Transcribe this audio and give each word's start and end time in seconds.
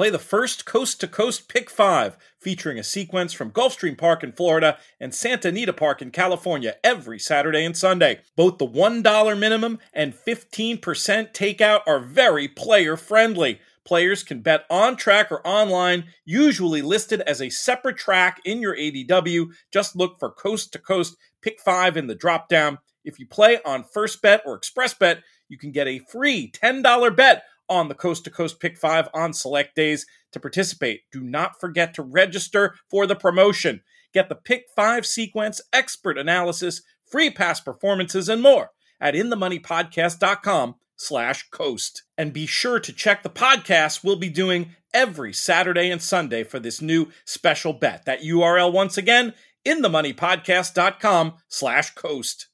Play 0.00 0.08
the 0.08 0.18
first 0.18 0.64
Coast 0.64 0.98
to 1.00 1.06
Coast 1.06 1.46
Pick 1.46 1.68
5, 1.68 2.16
featuring 2.40 2.78
a 2.78 2.82
sequence 2.82 3.34
from 3.34 3.50
Gulfstream 3.50 3.98
Park 3.98 4.24
in 4.24 4.32
Florida 4.32 4.78
and 4.98 5.14
Santa 5.14 5.48
Anita 5.48 5.74
Park 5.74 6.00
in 6.00 6.10
California 6.10 6.76
every 6.82 7.18
Saturday 7.18 7.66
and 7.66 7.76
Sunday. 7.76 8.20
Both 8.34 8.56
the 8.56 8.66
$1 8.66 9.38
minimum 9.38 9.78
and 9.92 10.14
15% 10.14 10.80
takeout 10.80 11.80
are 11.86 12.00
very 12.00 12.48
player 12.48 12.96
friendly. 12.96 13.60
Players 13.84 14.22
can 14.22 14.40
bet 14.40 14.64
on 14.70 14.96
track 14.96 15.30
or 15.30 15.46
online, 15.46 16.04
usually 16.24 16.80
listed 16.80 17.20
as 17.20 17.42
a 17.42 17.50
separate 17.50 17.98
track 17.98 18.40
in 18.46 18.62
your 18.62 18.74
ADW. 18.74 19.50
Just 19.70 19.96
look 19.96 20.18
for 20.18 20.30
Coast 20.30 20.72
to 20.72 20.78
Coast 20.78 21.14
Pick 21.42 21.60
5 21.60 21.98
in 21.98 22.06
the 22.06 22.14
drop 22.14 22.48
down. 22.48 22.78
If 23.04 23.18
you 23.18 23.26
play 23.26 23.58
on 23.66 23.84
First 23.84 24.22
Bet 24.22 24.40
or 24.46 24.54
Express 24.54 24.94
Bet, 24.94 25.22
you 25.50 25.58
can 25.58 25.72
get 25.72 25.88
a 25.88 25.98
free 25.98 26.50
$10 26.50 27.14
bet 27.14 27.42
on 27.70 27.88
the 27.88 27.94
Coast 27.94 28.24
to 28.24 28.30
Coast 28.30 28.60
Pick 28.60 28.76
5 28.76 29.08
on 29.14 29.32
select 29.32 29.74
days 29.74 30.04
to 30.32 30.40
participate. 30.40 31.02
Do 31.10 31.22
not 31.22 31.58
forget 31.58 31.94
to 31.94 32.02
register 32.02 32.74
for 32.90 33.06
the 33.06 33.16
promotion. 33.16 33.82
Get 34.12 34.28
the 34.28 34.34
Pick 34.34 34.64
5 34.76 35.06
sequence, 35.06 35.60
expert 35.72 36.18
analysis, 36.18 36.82
free 37.10 37.30
past 37.30 37.64
performances, 37.64 38.28
and 38.28 38.42
more 38.42 38.70
at 39.00 39.14
inthemoneypodcast.com 39.14 40.74
slash 40.96 41.48
coast. 41.50 42.02
And 42.18 42.32
be 42.32 42.46
sure 42.46 42.80
to 42.80 42.92
check 42.92 43.22
the 43.22 43.30
podcast 43.30 44.04
we'll 44.04 44.16
be 44.16 44.28
doing 44.28 44.74
every 44.92 45.32
Saturday 45.32 45.90
and 45.90 46.02
Sunday 46.02 46.44
for 46.44 46.58
this 46.58 46.82
new 46.82 47.08
special 47.24 47.72
bet. 47.72 48.04
That 48.04 48.22
URL 48.22 48.72
once 48.72 48.98
again, 48.98 49.32
inthemoneypodcast.com 49.66 51.34
slash 51.48 51.94
coast. 51.94 52.49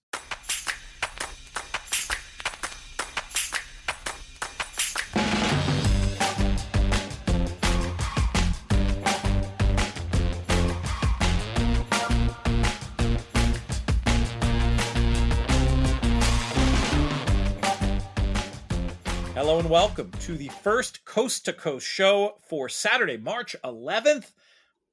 Welcome 19.77 20.11
to 20.13 20.39
the 20.39 20.49
first 20.63 21.05
Coast 21.05 21.45
to 21.45 21.53
Coast 21.53 21.87
show 21.87 22.39
for 22.49 22.67
Saturday, 22.67 23.19
March 23.19 23.55
11th, 23.63 24.33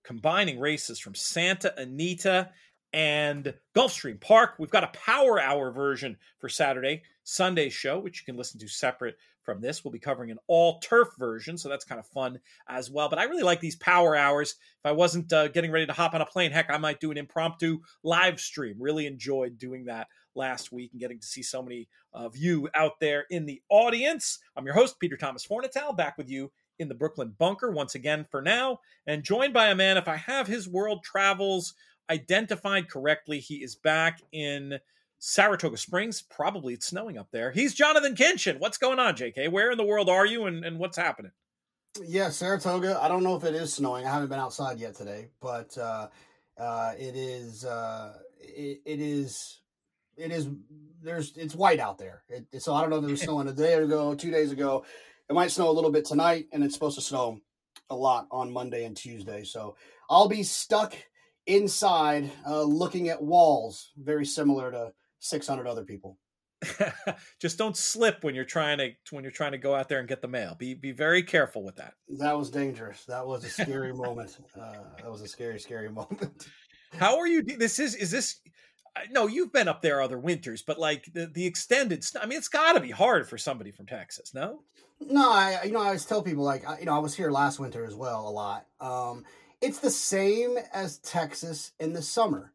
combining 0.03 0.59
races 0.59 0.99
from 0.99 1.15
Santa 1.15 1.73
Anita 1.79 2.49
and 2.91 3.53
Gulfstream 3.73 4.19
Park. 4.19 4.55
We've 4.59 4.69
got 4.69 4.83
a 4.83 4.87
power 4.87 5.39
hour 5.39 5.71
version 5.71 6.17
for 6.37 6.49
Saturday, 6.49 7.03
Sunday's 7.23 7.73
show, 7.73 7.99
which 7.99 8.19
you 8.19 8.25
can 8.25 8.37
listen 8.37 8.59
to 8.59 8.67
separate 8.67 9.15
from 9.43 9.61
this. 9.61 9.83
We'll 9.83 9.91
be 9.91 9.99
covering 9.99 10.31
an 10.31 10.39
all 10.47 10.79
turf 10.79 11.09
version, 11.17 11.57
so 11.57 11.69
that's 11.69 11.85
kind 11.85 11.99
of 11.99 12.07
fun 12.07 12.39
as 12.67 12.89
well. 12.89 13.09
But 13.09 13.19
I 13.19 13.23
really 13.23 13.43
like 13.43 13.59
these 13.59 13.75
power 13.75 14.15
hours. 14.15 14.51
If 14.51 14.85
I 14.85 14.91
wasn't 14.91 15.31
uh, 15.31 15.49
getting 15.49 15.71
ready 15.71 15.85
to 15.85 15.93
hop 15.93 16.13
on 16.13 16.21
a 16.21 16.25
plane, 16.25 16.51
heck, 16.51 16.69
I 16.69 16.77
might 16.77 16.99
do 16.99 17.11
an 17.11 17.17
impromptu 17.17 17.79
live 18.03 18.39
stream. 18.39 18.75
Really 18.79 19.05
enjoyed 19.05 19.57
doing 19.57 19.85
that 19.85 20.07
last 20.35 20.71
week 20.71 20.91
and 20.91 21.01
getting 21.01 21.19
to 21.19 21.27
see 21.27 21.43
so 21.43 21.61
many 21.61 21.87
of 22.13 22.35
you 22.35 22.69
out 22.73 22.99
there 22.99 23.25
in 23.29 23.45
the 23.45 23.61
audience. 23.69 24.39
I'm 24.55 24.65
your 24.65 24.75
host, 24.75 24.99
Peter 24.99 25.17
Thomas 25.17 25.45
Fornatale, 25.45 25.95
back 25.95 26.17
with 26.17 26.29
you 26.29 26.51
in 26.79 26.87
the 26.89 26.95
Brooklyn 26.95 27.35
bunker 27.37 27.71
once 27.71 27.95
again 27.95 28.25
for 28.29 28.41
now, 28.41 28.79
and 29.05 29.23
joined 29.23 29.53
by 29.53 29.67
a 29.67 29.75
man, 29.75 29.97
if 29.97 30.07
I 30.07 30.15
have 30.15 30.47
his 30.47 30.67
world 30.67 31.03
travels 31.03 31.75
identified 32.09 32.89
correctly, 32.89 33.39
he 33.39 33.63
is 33.63 33.75
back 33.75 34.21
in 34.31 34.79
Saratoga 35.25 35.77
Springs. 35.77 36.21
Probably 36.21 36.73
it's 36.73 36.87
snowing 36.87 37.17
up 37.17 37.29
there. 37.31 37.49
He's 37.49 37.73
Jonathan 37.73 38.13
Kinchen. 38.13 38.59
What's 38.59 38.77
going 38.77 38.99
on, 38.99 39.15
JK? 39.15 39.49
Where 39.49 39.71
in 39.71 39.77
the 39.77 39.85
world 39.85 40.09
are 40.09 40.25
you 40.25 40.47
and, 40.47 40.65
and 40.65 40.77
what's 40.77 40.97
happening? 40.97 41.31
Yeah, 42.03 42.29
Saratoga. 42.29 42.99
I 43.01 43.07
don't 43.07 43.23
know 43.23 43.37
if 43.37 43.45
it 43.45 43.55
is 43.55 43.71
snowing. 43.71 44.05
I 44.05 44.11
haven't 44.11 44.27
been 44.27 44.39
outside 44.39 44.79
yet 44.79 44.95
today, 44.95 45.29
but 45.41 45.77
uh, 45.77 46.09
uh, 46.57 46.91
it 46.99 47.15
is. 47.15 47.63
Uh, 47.63 48.17
it, 48.37 48.81
it 48.85 48.99
is 48.99 49.61
it 50.17 50.33
is 50.33 50.49
there's 51.01 51.37
it's 51.37 51.55
white 51.55 51.79
out 51.79 51.97
there. 51.97 52.23
It, 52.27 52.61
so 52.61 52.73
I 52.73 52.81
don't 52.81 52.89
know 52.89 52.97
if 52.97 53.05
it 53.05 53.11
was 53.11 53.21
snowing 53.21 53.47
a 53.47 53.53
day 53.53 53.75
ago, 53.75 54.15
two 54.15 54.29
days 54.29 54.51
ago. 54.51 54.83
It 55.29 55.33
might 55.33 55.51
snow 55.51 55.69
a 55.69 55.71
little 55.71 55.91
bit 55.91 56.03
tonight, 56.03 56.47
and 56.51 56.65
it's 56.65 56.73
supposed 56.73 56.95
to 56.95 57.01
snow 57.01 57.39
a 57.89 57.95
lot 57.95 58.27
on 58.29 58.51
Monday 58.51 58.83
and 58.83 58.97
Tuesday. 58.97 59.45
So 59.45 59.77
I'll 60.09 60.27
be 60.27 60.43
stuck 60.43 60.93
inside, 61.45 62.29
uh, 62.45 62.63
looking 62.63 63.07
at 63.07 63.23
walls, 63.23 63.91
very 63.95 64.25
similar 64.25 64.69
to 64.69 64.91
600 65.23 65.67
other 65.67 65.83
people. 65.83 66.17
Just 67.41 67.57
don't 67.57 67.75
slip 67.75 68.23
when 68.23 68.35
you're 68.35 68.45
trying 68.45 68.77
to 68.77 68.91
when 69.11 69.23
you're 69.23 69.31
trying 69.31 69.51
to 69.51 69.57
go 69.57 69.75
out 69.75 69.89
there 69.89 69.99
and 69.99 70.07
get 70.07 70.21
the 70.21 70.27
mail. 70.27 70.55
Be 70.57 70.73
be 70.73 70.91
very 70.91 71.21
careful 71.21 71.63
with 71.63 71.75
that. 71.75 71.95
That 72.19 72.37
was 72.37 72.49
dangerous. 72.49 73.03
That 73.05 73.25
was 73.27 73.43
a 73.43 73.49
scary 73.49 73.93
moment. 73.93 74.37
Uh, 74.57 74.73
that 75.01 75.11
was 75.11 75.21
a 75.21 75.27
scary, 75.27 75.59
scary 75.59 75.89
moment. 75.91 76.47
How 76.93 77.17
are 77.17 77.27
you? 77.27 77.43
This 77.43 77.79
is 77.79 77.95
is 77.95 78.11
this 78.11 78.39
no, 79.09 79.27
you've 79.27 79.51
been 79.51 79.67
up 79.67 79.81
there 79.81 80.01
other 80.01 80.19
winters, 80.19 80.61
but 80.61 80.79
like 80.79 81.11
the, 81.13 81.25
the 81.25 81.47
extended, 81.47 82.05
I 82.21 82.27
mean, 82.27 82.37
it's 82.37 82.47
got 82.47 82.73
to 82.73 82.79
be 82.79 82.91
hard 82.91 83.27
for 83.27 83.39
somebody 83.39 83.71
from 83.71 83.87
Texas, 83.87 84.35
no? 84.35 84.61
No, 85.01 85.31
I 85.31 85.63
you 85.65 85.71
know 85.71 85.81
I 85.81 85.87
always 85.87 86.05
tell 86.05 86.21
people 86.21 86.43
like 86.43 86.63
you 86.79 86.85
know 86.85 86.95
I 86.95 86.99
was 86.99 87.15
here 87.15 87.31
last 87.31 87.59
winter 87.59 87.85
as 87.85 87.95
well 87.95 88.27
a 88.27 88.29
lot. 88.29 88.67
Um, 88.79 89.25
it's 89.61 89.79
the 89.79 89.89
same 89.89 90.57
as 90.73 90.99
Texas 90.99 91.71
in 91.79 91.93
the 91.93 92.01
summer. 92.01 92.53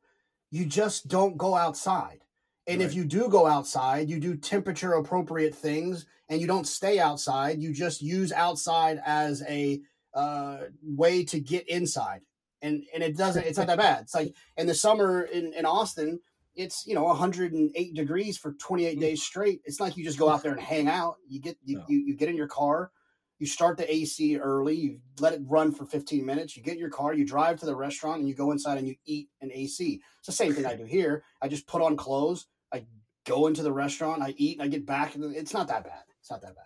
You 0.51 0.65
just 0.65 1.09
don't 1.09 1.37
go 1.37 1.55
outside, 1.55 2.21
and 2.69 2.81
right. 2.81 2.87
if 2.87 2.95
you 2.95 3.05
do 3.05 3.29
go 3.29 3.47
outside, 3.47 4.09
you 4.09 4.21
do 4.21 4.37
temperature 4.37 4.93
appropriate 4.93 5.55
things, 5.55 6.07
and 6.29 6.41
you 6.41 6.47
don't 6.47 6.67
stay 6.67 7.01
outside. 7.01 7.61
You 7.61 7.73
just 7.73 8.01
use 8.01 8.33
outside 8.33 9.01
as 9.05 9.43
a 9.49 9.81
uh, 10.15 10.59
way 10.83 11.25
to 11.25 11.41
get 11.41 11.69
inside 11.69 12.21
and 12.63 12.85
and 12.95 13.03
it 13.03 13.17
doesn't 13.17 13.45
it's 13.45 13.59
not 13.59 13.67
that 13.67 13.79
bad 13.79 14.03
it's 14.03 14.15
like 14.15 14.35
in 14.57 14.67
the 14.67 14.75
summer 14.75 15.23
in, 15.23 15.53
in 15.55 15.65
austin 15.65 16.19
it's 16.57 16.87
you 16.87 16.95
know 16.95 17.05
108 17.05 17.95
degrees 17.95 18.37
for 18.37 18.53
28 18.53 18.97
mm. 18.97 19.01
days 19.01 19.23
straight 19.23 19.61
it's 19.65 19.81
like 19.81 19.97
you 19.97 20.05
just 20.05 20.19
go 20.19 20.29
out 20.29 20.43
there 20.43 20.53
and 20.53 20.61
hang 20.61 20.89
out 20.89 21.17
you 21.29 21.41
get 21.41 21.57
you, 21.65 21.79
no. 21.79 21.85
you, 21.89 21.99
you 21.99 22.17
get 22.17 22.29
in 22.29 22.37
your 22.37 22.49
car 22.49 22.91
you 23.39 23.47
start 23.47 23.77
the 23.77 23.93
ac 23.93 24.39
early 24.39 24.75
you 24.75 24.99
let 25.21 25.33
it 25.33 25.41
run 25.47 25.73
for 25.73 25.85
15 25.85 26.25
minutes 26.25 26.57
you 26.57 26.63
get 26.63 26.75
in 26.75 26.81
your 26.81 26.91
car 26.91 27.15
you 27.15 27.25
drive 27.25 27.59
to 27.61 27.67
the 27.67 27.77
restaurant 27.77 28.19
and 28.19 28.29
you 28.29 28.35
go 28.35 28.51
inside 28.51 28.79
and 28.79 28.89
you 28.89 28.97
eat 29.07 29.29
an 29.41 29.51
ac 29.53 30.01
it's 30.19 30.27
the 30.27 30.33
same 30.33 30.53
thing 30.53 30.67
i 30.67 30.75
do 30.75 30.85
here 30.85 31.23
i 31.41 31.49
just 31.49 31.67
put 31.67 31.83
on 31.83 31.97
clothes 31.97 32.47
i 32.73 32.85
go 33.27 33.47
into 33.47 33.63
the 33.63 33.73
restaurant 33.73 34.23
i 34.23 34.35
eat 34.37 34.59
and 34.59 34.63
i 34.63 34.69
get 34.69 34.87
back 34.87 35.15
and 35.15 35.37
it's 35.37 35.53
not 35.53 35.69
that 35.69 35.85
bad 35.85 36.03
it's 36.21 36.31
not 36.31 36.41
that 36.41 36.55
bad 36.55 36.65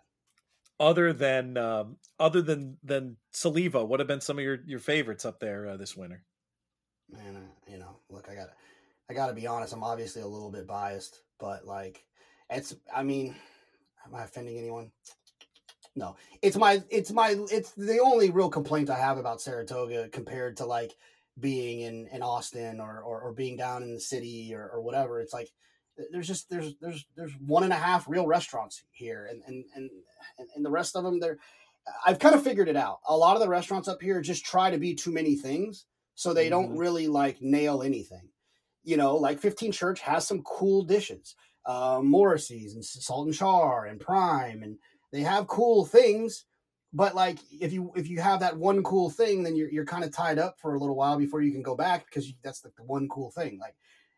other 0.82 1.12
than 1.12 1.56
um, 1.56 1.96
other 2.18 2.42
than 2.42 2.76
than 2.82 3.16
Salivo, 3.32 3.86
what 3.86 4.00
have 4.00 4.08
been 4.08 4.20
some 4.20 4.38
of 4.38 4.44
your 4.44 4.58
your 4.66 4.80
favorites 4.80 5.24
up 5.24 5.38
there 5.38 5.68
uh, 5.68 5.76
this 5.76 5.96
winter? 5.96 6.24
Man, 7.08 7.48
you 7.68 7.78
know, 7.78 7.98
look, 8.10 8.28
I 8.28 8.34
gotta 8.34 8.52
I 9.08 9.14
gotta 9.14 9.32
be 9.32 9.46
honest. 9.46 9.72
I'm 9.72 9.84
obviously 9.84 10.22
a 10.22 10.26
little 10.26 10.50
bit 10.50 10.66
biased, 10.66 11.20
but 11.38 11.64
like, 11.64 12.04
it's. 12.50 12.74
I 12.92 13.04
mean, 13.04 13.36
am 14.04 14.14
I 14.14 14.24
offending 14.24 14.58
anyone? 14.58 14.90
No, 15.94 16.16
it's 16.40 16.56
my 16.56 16.82
it's 16.90 17.12
my 17.12 17.36
it's 17.50 17.70
the 17.72 18.00
only 18.00 18.30
real 18.30 18.50
complaint 18.50 18.90
I 18.90 18.98
have 18.98 19.18
about 19.18 19.40
Saratoga 19.40 20.08
compared 20.08 20.56
to 20.56 20.66
like 20.66 20.92
being 21.38 21.80
in 21.82 22.08
in 22.08 22.22
Austin 22.22 22.80
or 22.80 23.02
or, 23.02 23.20
or 23.20 23.32
being 23.32 23.56
down 23.56 23.84
in 23.84 23.94
the 23.94 24.00
city 24.00 24.52
or, 24.52 24.68
or 24.68 24.80
whatever. 24.80 25.20
It's 25.20 25.34
like 25.34 25.50
there's 26.10 26.26
just 26.26 26.48
there's 26.50 26.74
there's 26.80 27.06
there's 27.16 27.32
one 27.46 27.64
and 27.64 27.72
a 27.72 27.76
half 27.76 28.08
real 28.08 28.26
restaurants 28.26 28.84
here 28.90 29.28
and 29.30 29.42
and 29.46 29.64
and 29.76 29.90
and 30.54 30.64
the 30.64 30.70
rest 30.70 30.96
of 30.96 31.04
them 31.04 31.20
they're 31.20 31.38
i've 32.06 32.18
kind 32.18 32.34
of 32.34 32.42
figured 32.42 32.68
it 32.68 32.76
out 32.76 33.00
a 33.08 33.16
lot 33.16 33.36
of 33.36 33.42
the 33.42 33.48
restaurants 33.48 33.88
up 33.88 34.00
here 34.00 34.20
just 34.20 34.44
try 34.44 34.70
to 34.70 34.78
be 34.78 34.94
too 34.94 35.12
many 35.12 35.36
things 35.36 35.86
so 36.14 36.32
they 36.32 36.44
mm-hmm. 36.44 36.50
don't 36.50 36.76
really 36.76 37.08
like 37.08 37.40
nail 37.42 37.82
anything 37.82 38.28
you 38.84 38.96
know 38.96 39.16
like 39.16 39.38
15 39.38 39.72
church 39.72 40.00
has 40.00 40.26
some 40.26 40.42
cool 40.42 40.82
dishes 40.82 41.34
uh 41.66 42.00
morrissey's 42.02 42.74
and 42.74 42.84
salt 42.84 43.26
and 43.26 43.36
char 43.36 43.86
and 43.86 44.00
prime 44.00 44.62
and 44.62 44.78
they 45.12 45.20
have 45.20 45.46
cool 45.46 45.84
things 45.84 46.46
but 46.92 47.14
like 47.14 47.38
if 47.50 47.72
you 47.72 47.92
if 47.96 48.08
you 48.08 48.20
have 48.20 48.40
that 48.40 48.56
one 48.56 48.82
cool 48.82 49.10
thing 49.10 49.42
then 49.42 49.56
you're, 49.56 49.70
you're 49.70 49.84
kind 49.84 50.04
of 50.04 50.12
tied 50.12 50.38
up 50.38 50.58
for 50.58 50.74
a 50.74 50.78
little 50.78 50.96
while 50.96 51.16
before 51.16 51.42
you 51.42 51.52
can 51.52 51.62
go 51.62 51.76
back 51.76 52.06
because 52.06 52.28
you, 52.28 52.34
that's 52.42 52.60
the, 52.60 52.70
the 52.76 52.82
one 52.82 53.08
cool 53.08 53.30
thing 53.30 53.58
like 53.60 53.74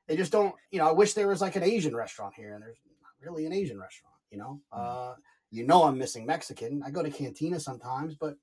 they 0.08 0.16
just 0.16 0.32
don't, 0.32 0.54
you 0.70 0.78
know, 0.78 0.88
I 0.88 0.92
wish 0.92 1.14
there 1.14 1.28
was 1.28 1.40
like 1.40 1.56
an 1.56 1.62
Asian 1.62 1.94
restaurant 1.94 2.34
here 2.36 2.54
and 2.54 2.62
there's 2.62 2.78
not 3.02 3.30
really 3.30 3.46
an 3.46 3.52
Asian 3.52 3.78
restaurant, 3.78 4.14
you 4.30 4.38
know. 4.38 4.60
Mm. 4.72 4.78
Uh, 5.12 5.14
you 5.54 5.64
know 5.64 5.84
I'm 5.84 5.98
missing 5.98 6.26
Mexican. 6.26 6.82
I 6.84 6.90
go 6.90 7.02
to 7.02 7.10
Cantina 7.10 7.60
sometimes, 7.60 8.16
but 8.16 8.34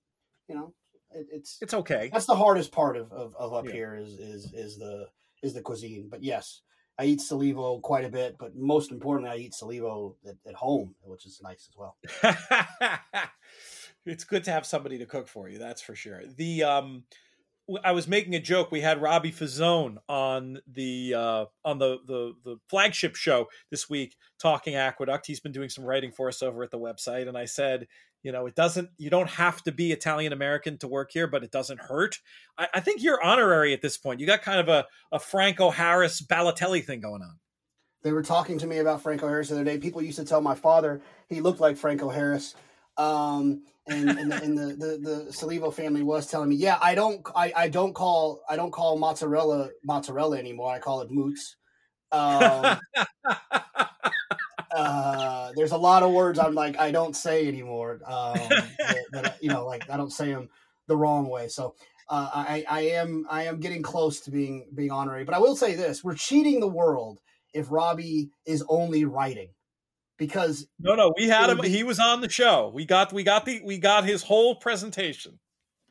you 0.47 0.55
know, 0.55 0.73
it, 1.11 1.27
it's 1.31 1.57
it's 1.61 1.73
okay. 1.73 2.09
That's 2.11 2.25
the 2.25 2.35
hardest 2.35 2.71
part 2.71 2.95
of, 2.95 3.11
of, 3.11 3.35
of 3.35 3.53
up 3.53 3.65
yeah. 3.65 3.71
here 3.71 3.95
is 3.95 4.13
is 4.13 4.53
is 4.53 4.77
the 4.77 5.07
is 5.43 5.53
the 5.53 5.61
cuisine. 5.61 6.07
But 6.09 6.23
yes, 6.23 6.61
I 6.97 7.05
eat 7.05 7.19
Salivo 7.19 7.81
quite 7.81 8.05
a 8.05 8.09
bit, 8.09 8.37
but 8.39 8.55
most 8.55 8.91
importantly, 8.91 9.29
I 9.29 9.37
eat 9.37 9.53
Salivo 9.53 10.15
at, 10.25 10.35
at 10.47 10.55
home, 10.55 10.95
which 11.03 11.25
is 11.25 11.41
nice 11.43 11.69
as 11.69 11.75
well. 11.75 11.97
it's 14.05 14.23
good 14.23 14.45
to 14.45 14.51
have 14.51 14.65
somebody 14.65 14.97
to 14.97 15.05
cook 15.05 15.27
for 15.27 15.49
you, 15.49 15.57
that's 15.57 15.81
for 15.81 15.95
sure. 15.95 16.21
The 16.37 16.63
um 16.63 17.03
I 17.83 17.91
was 17.91 18.07
making 18.07 18.35
a 18.35 18.39
joke. 18.39 18.71
We 18.71 18.81
had 18.81 19.01
Robbie 19.01 19.31
Fazone 19.31 19.97
on 20.09 20.59
the 20.67 21.13
uh, 21.13 21.45
on 21.63 21.77
the, 21.77 21.99
the 22.05 22.33
the 22.43 22.57
flagship 22.69 23.15
show 23.15 23.47
this 23.69 23.89
week 23.89 24.15
talking 24.39 24.75
Aqueduct. 24.75 25.27
He's 25.27 25.39
been 25.39 25.51
doing 25.51 25.69
some 25.69 25.85
writing 25.85 26.11
for 26.11 26.27
us 26.27 26.41
over 26.41 26.63
at 26.63 26.71
the 26.71 26.79
website, 26.79 27.27
and 27.27 27.37
I 27.37 27.45
said, 27.45 27.87
you 28.23 28.31
know, 28.31 28.45
it 28.45 28.55
doesn't. 28.55 28.89
You 28.97 29.09
don't 29.09 29.29
have 29.29 29.63
to 29.63 29.71
be 29.71 29.91
Italian 29.91 30.33
American 30.33 30.77
to 30.79 30.87
work 30.87 31.11
here, 31.11 31.27
but 31.27 31.43
it 31.43 31.51
doesn't 31.51 31.79
hurt. 31.79 32.19
I, 32.57 32.67
I, 32.75 32.79
think 32.79 33.01
you're 33.01 33.23
honorary 33.23 33.73
at 33.73 33.81
this 33.81 33.97
point. 33.97 34.19
You 34.19 34.27
got 34.27 34.41
kind 34.41 34.59
of 34.59 34.67
a, 34.67 34.85
a 35.11 35.19
Franco 35.19 35.69
Harris 35.69 36.21
Balotelli 36.21 36.83
thing 36.83 36.99
going 36.99 37.21
on. 37.21 37.39
They 38.03 38.11
were 38.11 38.23
talking 38.23 38.57
to 38.59 38.67
me 38.67 38.79
about 38.79 39.01
Franco 39.01 39.27
Harris 39.27 39.49
the 39.49 39.55
other 39.55 39.63
day. 39.63 39.77
People 39.77 40.01
used 40.01 40.17
to 40.17 40.25
tell 40.25 40.41
my 40.41 40.55
father 40.55 41.01
he 41.29 41.41
looked 41.41 41.59
like 41.59 41.77
Franco 41.77 42.09
Harris. 42.09 42.55
Um, 42.97 43.63
and, 43.87 44.09
and, 44.09 44.31
the, 44.31 44.43
and 44.43 44.57
the, 44.57 44.65
the, 44.75 44.97
the 44.97 45.25
Salivo 45.31 45.73
family 45.73 46.03
was 46.03 46.27
telling 46.27 46.49
me, 46.49 46.55
yeah, 46.55 46.77
I 46.81 46.95
don't, 46.95 47.25
I, 47.35 47.51
I 47.55 47.67
don't 47.67 47.93
call, 47.93 48.41
I 48.49 48.55
don't 48.55 48.71
call 48.71 48.97
mozzarella 48.97 49.69
mozzarella 49.83 50.37
anymore. 50.37 50.71
I 50.71 50.79
call 50.79 51.01
it 51.01 51.11
moots. 51.11 51.55
Um, 52.11 52.79
uh, 54.75 55.51
there's 55.55 55.71
a 55.71 55.77
lot 55.77 56.03
of 56.03 56.11
words 56.11 56.39
I'm 56.39 56.53
like 56.53 56.77
I 56.79 56.91
don't 56.91 57.15
say 57.15 57.47
anymore. 57.47 57.99
Um, 58.05 58.33
that, 58.49 59.05
that, 59.11 59.37
you 59.41 59.49
know, 59.49 59.65
like 59.65 59.89
I 59.89 59.97
don't 59.97 60.11
say 60.11 60.31
them 60.33 60.49
the 60.87 60.97
wrong 60.97 61.27
way. 61.27 61.47
So 61.47 61.75
uh, 62.09 62.29
I, 62.33 62.65
I 62.69 62.81
am 62.81 63.25
I 63.29 63.43
am 63.43 63.59
getting 63.59 63.81
close 63.81 64.19
to 64.21 64.31
being 64.31 64.67
being 64.75 64.91
honorary. 64.91 65.23
But 65.23 65.35
I 65.35 65.39
will 65.39 65.55
say 65.55 65.75
this: 65.75 66.03
we're 66.03 66.15
cheating 66.15 66.59
the 66.59 66.67
world 66.67 67.19
if 67.53 67.71
Robbie 67.71 68.31
is 68.45 68.63
only 68.69 69.05
writing 69.05 69.49
because 70.21 70.67
no 70.79 70.93
no 70.93 71.11
we 71.17 71.27
had 71.27 71.49
him 71.49 71.59
be, 71.59 71.67
he 71.67 71.83
was 71.83 71.99
on 71.99 72.21
the 72.21 72.29
show. 72.29 72.71
We 72.75 72.85
got 72.85 73.11
we 73.11 73.23
got 73.23 73.43
the 73.43 73.59
we 73.65 73.79
got 73.79 74.05
his 74.05 74.21
whole 74.21 74.53
presentation. 74.55 75.39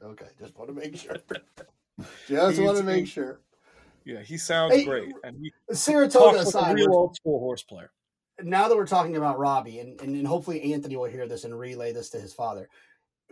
Okay 0.01 0.29
just 0.39 0.57
want 0.57 0.69
to 0.69 0.75
make 0.75 0.97
sure. 0.97 1.17
Just 2.29 2.59
want 2.59 2.79
to 2.79 2.85
make 2.85 3.07
sure. 3.07 3.41
Yeah 4.05 4.23
he 4.23 4.39
sounds 4.39 4.73
hey, 4.73 4.85
great 4.85 5.13
and 5.25 5.37
he 5.37 5.53
saratoga 5.73 6.39
aside, 6.39 6.71
a 6.71 6.75
real 6.75 6.95
old 6.95 7.17
school 7.17 7.41
horse 7.41 7.65
player. 7.65 7.91
Now 8.41 8.69
that 8.69 8.77
we're 8.77 8.87
talking 8.87 9.17
about 9.17 9.41
robbie 9.41 9.81
and, 9.81 10.01
and, 10.01 10.15
and 10.15 10.27
hopefully 10.27 10.73
anthony 10.73 10.97
will 10.97 11.07
hear 11.07 11.27
this 11.27 11.43
and 11.43 11.59
relay 11.59 11.93
this 11.93 12.09
to 12.11 12.21
his 12.21 12.33
father 12.33 12.69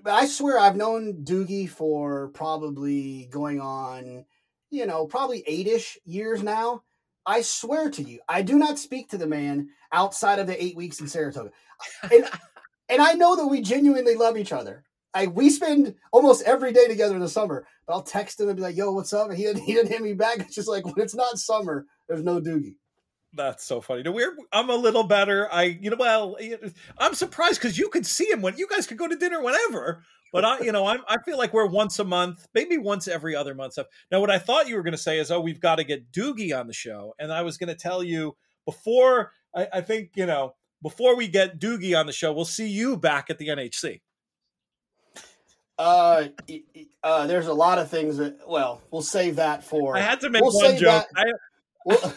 but 0.02 0.12
i 0.12 0.26
swear 0.26 0.58
i've 0.58 0.76
known 0.76 1.24
doogie 1.24 1.68
for 1.68 2.28
probably 2.28 3.26
going 3.30 3.60
on 3.60 4.26
you 4.70 4.84
know 4.84 5.06
probably 5.06 5.42
eight-ish 5.46 5.96
years 6.04 6.42
now 6.42 6.82
I 7.28 7.42
swear 7.42 7.90
to 7.90 8.02
you, 8.02 8.20
I 8.26 8.40
do 8.40 8.58
not 8.58 8.78
speak 8.78 9.10
to 9.10 9.18
the 9.18 9.26
man 9.26 9.68
outside 9.92 10.38
of 10.38 10.46
the 10.46 10.60
eight 10.60 10.74
weeks 10.74 10.98
in 10.98 11.08
Saratoga. 11.08 11.50
And, 12.10 12.24
and 12.88 13.02
I 13.02 13.12
know 13.12 13.36
that 13.36 13.46
we 13.46 13.60
genuinely 13.60 14.14
love 14.14 14.38
each 14.38 14.50
other. 14.50 14.82
I, 15.12 15.26
we 15.26 15.50
spend 15.50 15.94
almost 16.10 16.42
every 16.44 16.72
day 16.72 16.88
together 16.88 17.14
in 17.14 17.20
the 17.20 17.28
summer, 17.28 17.66
but 17.86 17.92
I'll 17.92 18.02
text 18.02 18.40
him 18.40 18.48
and 18.48 18.56
be 18.56 18.62
like, 18.62 18.76
yo, 18.76 18.92
what's 18.92 19.12
up? 19.12 19.28
And 19.28 19.36
he 19.36 19.44
didn't, 19.44 19.62
he 19.62 19.74
didn't 19.74 19.90
hit 19.90 20.00
me 20.00 20.14
back. 20.14 20.38
It's 20.38 20.54
just 20.54 20.68
like, 20.68 20.86
when 20.86 20.94
it's 20.98 21.14
not 21.14 21.38
summer, 21.38 21.84
there's 22.08 22.22
no 22.22 22.40
Doogie. 22.40 22.76
That's 23.34 23.62
so 23.64 23.82
funny. 23.82 24.08
We're 24.08 24.34
I'm 24.52 24.70
a 24.70 24.74
little 24.74 25.04
better. 25.04 25.52
I 25.52 25.64
you 25.64 25.90
know 25.90 25.96
well 25.98 26.38
I'm 26.98 27.12
surprised 27.12 27.60
because 27.60 27.76
you 27.76 27.90
could 27.90 28.06
see 28.06 28.24
him 28.24 28.40
when 28.40 28.56
you 28.56 28.66
guys 28.66 28.86
could 28.86 28.96
go 28.96 29.06
to 29.06 29.16
dinner 29.16 29.42
whenever. 29.42 30.02
But 30.32 30.44
I, 30.44 30.60
you 30.60 30.72
know, 30.72 30.86
I'm, 30.86 31.00
I 31.08 31.16
feel 31.24 31.38
like 31.38 31.52
we're 31.52 31.66
once 31.66 31.98
a 31.98 32.04
month, 32.04 32.46
maybe 32.54 32.78
once 32.78 33.08
every 33.08 33.34
other 33.34 33.54
month 33.54 33.74
stuff. 33.74 33.86
Now, 34.10 34.20
what 34.20 34.30
I 34.30 34.38
thought 34.38 34.68
you 34.68 34.76
were 34.76 34.82
going 34.82 34.92
to 34.92 34.98
say 34.98 35.18
is, 35.18 35.30
oh, 35.30 35.40
we've 35.40 35.60
got 35.60 35.76
to 35.76 35.84
get 35.84 36.12
Doogie 36.12 36.58
on 36.58 36.66
the 36.66 36.72
show, 36.72 37.14
and 37.18 37.32
I 37.32 37.42
was 37.42 37.56
going 37.56 37.68
to 37.68 37.74
tell 37.74 38.02
you 38.02 38.36
before. 38.64 39.32
I, 39.54 39.68
I 39.74 39.80
think 39.80 40.10
you 40.14 40.26
know 40.26 40.54
before 40.82 41.16
we 41.16 41.28
get 41.28 41.58
Doogie 41.58 41.98
on 41.98 42.06
the 42.06 42.12
show, 42.12 42.32
we'll 42.32 42.44
see 42.44 42.68
you 42.68 42.96
back 42.96 43.30
at 43.30 43.38
the 43.38 43.48
NHC. 43.48 44.00
Uh, 45.78 46.28
uh, 47.04 47.26
there's 47.26 47.46
a 47.46 47.54
lot 47.54 47.78
of 47.78 47.88
things 47.88 48.16
that. 48.16 48.38
Well, 48.46 48.82
we'll 48.90 49.02
save 49.02 49.36
that 49.36 49.62
for. 49.62 49.96
I 49.96 50.00
had 50.00 50.20
to 50.20 50.30
make 50.30 50.42
we'll 50.42 50.52
one 50.52 50.76
joke. 50.76 51.06
That, 51.14 51.26
I, 51.26 51.32
we'll, 51.86 52.14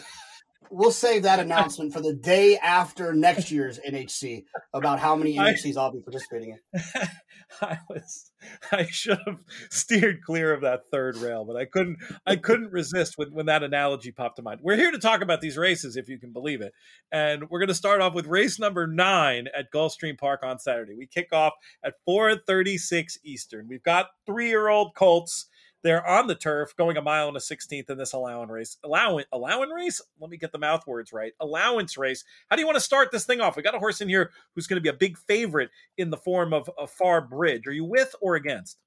we'll 0.72 0.90
save 0.90 1.22
that 1.22 1.38
announcement 1.40 1.92
for 1.92 2.00
the 2.00 2.14
day 2.14 2.56
after 2.58 3.12
next 3.12 3.50
year's 3.50 3.78
NHC 3.78 4.44
about 4.72 4.98
how 4.98 5.14
many 5.14 5.36
NHCs 5.36 5.76
I, 5.76 5.84
will 5.84 5.92
be 5.92 6.00
participating 6.00 6.56
in. 6.74 6.80
I 7.60 7.78
was 7.88 8.30
I 8.72 8.86
should 8.86 9.18
have 9.26 9.40
steered 9.70 10.22
clear 10.22 10.52
of 10.52 10.62
that 10.62 10.82
third 10.90 11.16
rail, 11.18 11.44
but 11.44 11.56
I 11.56 11.66
couldn't 11.66 11.98
I 12.26 12.36
couldn't 12.36 12.72
resist 12.72 13.14
when, 13.16 13.32
when 13.32 13.46
that 13.46 13.62
analogy 13.62 14.10
popped 14.10 14.36
to 14.36 14.42
mind. 14.42 14.60
We're 14.62 14.76
here 14.76 14.90
to 14.90 14.98
talk 14.98 15.20
about 15.20 15.40
these 15.40 15.58
races, 15.58 15.96
if 15.96 16.08
you 16.08 16.18
can 16.18 16.32
believe 16.32 16.62
it. 16.62 16.72
And 17.12 17.48
we're 17.50 17.60
gonna 17.60 17.74
start 17.74 18.00
off 18.00 18.14
with 18.14 18.26
race 18.26 18.58
number 18.58 18.86
nine 18.86 19.48
at 19.56 19.66
Gulfstream 19.72 20.18
Park 20.18 20.40
on 20.42 20.58
Saturday. 20.58 20.94
We 20.96 21.06
kick 21.06 21.28
off 21.32 21.52
at 21.84 21.94
436 22.06 23.18
Eastern. 23.24 23.68
We've 23.68 23.82
got 23.82 24.06
three-year-old 24.26 24.94
Colts 24.94 25.48
they're 25.82 26.06
on 26.06 26.26
the 26.26 26.34
turf 26.34 26.74
going 26.76 26.96
a 26.96 27.02
mile 27.02 27.28
and 27.28 27.36
a 27.36 27.40
16th 27.40 27.90
in 27.90 27.98
this 27.98 28.12
allowance 28.12 28.50
race. 28.50 28.76
Allowance, 28.84 29.26
allowance 29.32 29.70
race? 29.74 30.00
Let 30.20 30.30
me 30.30 30.36
get 30.36 30.52
the 30.52 30.58
mouth 30.58 30.86
words 30.86 31.12
right. 31.12 31.32
Allowance 31.40 31.96
race. 31.96 32.24
How 32.48 32.56
do 32.56 32.62
you 32.62 32.66
want 32.66 32.76
to 32.76 32.80
start 32.80 33.10
this 33.10 33.24
thing 33.24 33.40
off? 33.40 33.56
We 33.56 33.62
got 33.62 33.74
a 33.74 33.78
horse 33.78 34.00
in 34.00 34.08
here 34.08 34.30
who's 34.54 34.66
going 34.66 34.76
to 34.76 34.82
be 34.82 34.88
a 34.88 34.94
big 34.94 35.18
favorite 35.18 35.70
in 35.98 36.10
the 36.10 36.16
form 36.16 36.52
of 36.52 36.70
a 36.78 36.86
Far 36.86 37.20
Bridge. 37.20 37.66
Are 37.66 37.72
you 37.72 37.84
with 37.84 38.14
or 38.20 38.36
against? 38.36 38.78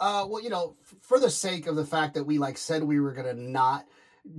Uh, 0.00 0.24
well, 0.28 0.42
you 0.42 0.50
know, 0.50 0.76
for 1.00 1.18
the 1.18 1.30
sake 1.30 1.66
of 1.66 1.74
the 1.74 1.84
fact 1.84 2.14
that 2.14 2.24
we 2.24 2.38
like 2.38 2.56
said 2.56 2.82
we 2.84 3.00
were 3.00 3.12
going 3.12 3.26
to 3.26 3.40
not 3.40 3.86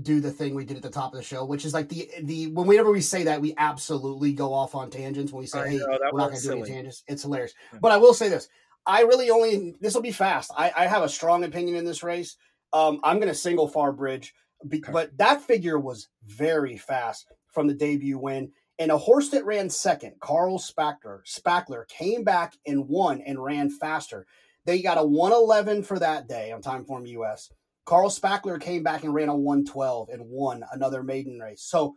do 0.01 0.19
the 0.21 0.31
thing 0.31 0.53
we 0.53 0.63
did 0.65 0.77
at 0.77 0.83
the 0.83 0.89
top 0.89 1.13
of 1.13 1.17
the 1.17 1.23
show, 1.23 1.43
which 1.43 1.65
is 1.65 1.73
like 1.73 1.89
the 1.89 2.09
the 2.23 2.47
whenever 2.47 2.91
we 2.91 3.01
say 3.01 3.23
that 3.23 3.41
we 3.41 3.53
absolutely 3.57 4.31
go 4.31 4.53
off 4.53 4.75
on 4.75 4.89
tangents 4.89 5.33
when 5.33 5.41
we 5.41 5.47
say, 5.47 5.71
"Hey, 5.71 5.79
we're 5.79 6.19
not 6.19 6.29
going 6.29 6.35
to 6.35 6.41
do 6.41 6.51
any 6.51 6.63
tangents." 6.63 7.03
It's 7.07 7.23
hilarious. 7.23 7.53
Yeah. 7.73 7.79
But 7.81 7.91
I 7.91 7.97
will 7.97 8.13
say 8.13 8.29
this: 8.29 8.47
I 8.89 9.01
really 9.01 9.29
only 9.29 9.75
this 9.79 9.93
will 9.93 10.01
be 10.01 10.11
fast. 10.11 10.51
I, 10.57 10.71
I 10.75 10.87
have 10.87 11.03
a 11.03 11.09
strong 11.09 11.43
opinion 11.43 11.75
in 11.75 11.85
this 11.85 12.01
race. 12.01 12.35
Um, 12.73 12.99
I'm 13.03 13.17
going 13.17 13.29
to 13.29 13.35
single 13.35 13.67
Far 13.67 13.91
Bridge, 13.91 14.33
be, 14.67 14.79
okay. 14.79 14.91
but 14.91 15.15
that 15.17 15.41
figure 15.43 15.79
was 15.79 16.09
very 16.25 16.75
fast 16.75 17.27
from 17.51 17.67
the 17.67 17.73
debut 17.75 18.17
win. 18.17 18.51
And 18.79 18.91
a 18.91 18.97
horse 18.97 19.29
that 19.29 19.45
ran 19.45 19.69
second, 19.69 20.13
Carl 20.19 20.57
Spackler, 20.57 21.19
Spackler 21.27 21.87
came 21.87 22.23
back 22.23 22.57
and 22.65 22.87
won 22.87 23.21
and 23.21 23.43
ran 23.43 23.69
faster. 23.69 24.25
They 24.65 24.81
got 24.81 24.97
a 24.97 25.03
111 25.03 25.83
for 25.83 25.99
that 25.99 26.27
day 26.27 26.51
on 26.51 26.61
Timeform 26.63 27.07
US. 27.07 27.51
Carl 27.85 28.09
Spackler 28.09 28.59
came 28.59 28.81
back 28.81 29.03
and 29.03 29.13
ran 29.13 29.29
a 29.29 29.35
112 29.35 30.09
and 30.09 30.23
won 30.25 30.63
another 30.71 31.03
maiden 31.03 31.39
race. 31.39 31.61
So 31.61 31.95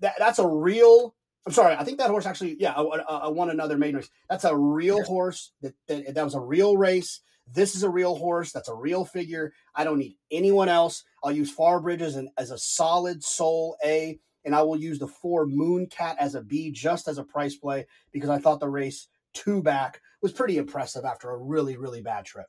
that, 0.00 0.14
that's 0.18 0.38
a 0.38 0.48
real 0.48 1.14
I'm 1.48 1.54
sorry. 1.54 1.76
I 1.76 1.82
think 1.82 1.96
that 1.96 2.10
horse 2.10 2.26
actually, 2.26 2.56
yeah, 2.60 2.74
I, 2.74 2.82
I, 2.82 3.00
I 3.00 3.28
won 3.28 3.48
another 3.48 3.78
maiden 3.78 3.96
race. 3.96 4.10
That's 4.28 4.44
a 4.44 4.54
real 4.54 5.02
horse. 5.02 5.52
That, 5.62 5.74
that 5.86 6.14
that 6.14 6.24
was 6.24 6.34
a 6.34 6.40
real 6.40 6.76
race. 6.76 7.22
This 7.50 7.74
is 7.74 7.84
a 7.84 7.88
real 7.88 8.16
horse. 8.16 8.52
That's 8.52 8.68
a 8.68 8.74
real 8.74 9.06
figure. 9.06 9.54
I 9.74 9.84
don't 9.84 9.98
need 9.98 10.18
anyone 10.30 10.68
else. 10.68 11.04
I'll 11.24 11.32
use 11.32 11.50
Far 11.50 11.80
Bridge 11.80 12.02
as 12.02 12.16
an 12.16 12.28
as 12.36 12.50
a 12.50 12.58
solid 12.58 13.24
soul 13.24 13.78
A, 13.82 14.18
and 14.44 14.54
I 14.54 14.60
will 14.60 14.78
use 14.78 14.98
the 14.98 15.08
four 15.08 15.46
Mooncat 15.46 16.16
as 16.20 16.34
a 16.34 16.42
B, 16.42 16.70
just 16.70 17.08
as 17.08 17.16
a 17.16 17.24
price 17.24 17.56
play 17.56 17.86
because 18.12 18.28
I 18.28 18.36
thought 18.36 18.60
the 18.60 18.68
race 18.68 19.08
two 19.32 19.62
back 19.62 20.02
was 20.20 20.32
pretty 20.32 20.58
impressive 20.58 21.06
after 21.06 21.30
a 21.30 21.38
really 21.38 21.78
really 21.78 22.02
bad 22.02 22.26
trip. 22.26 22.48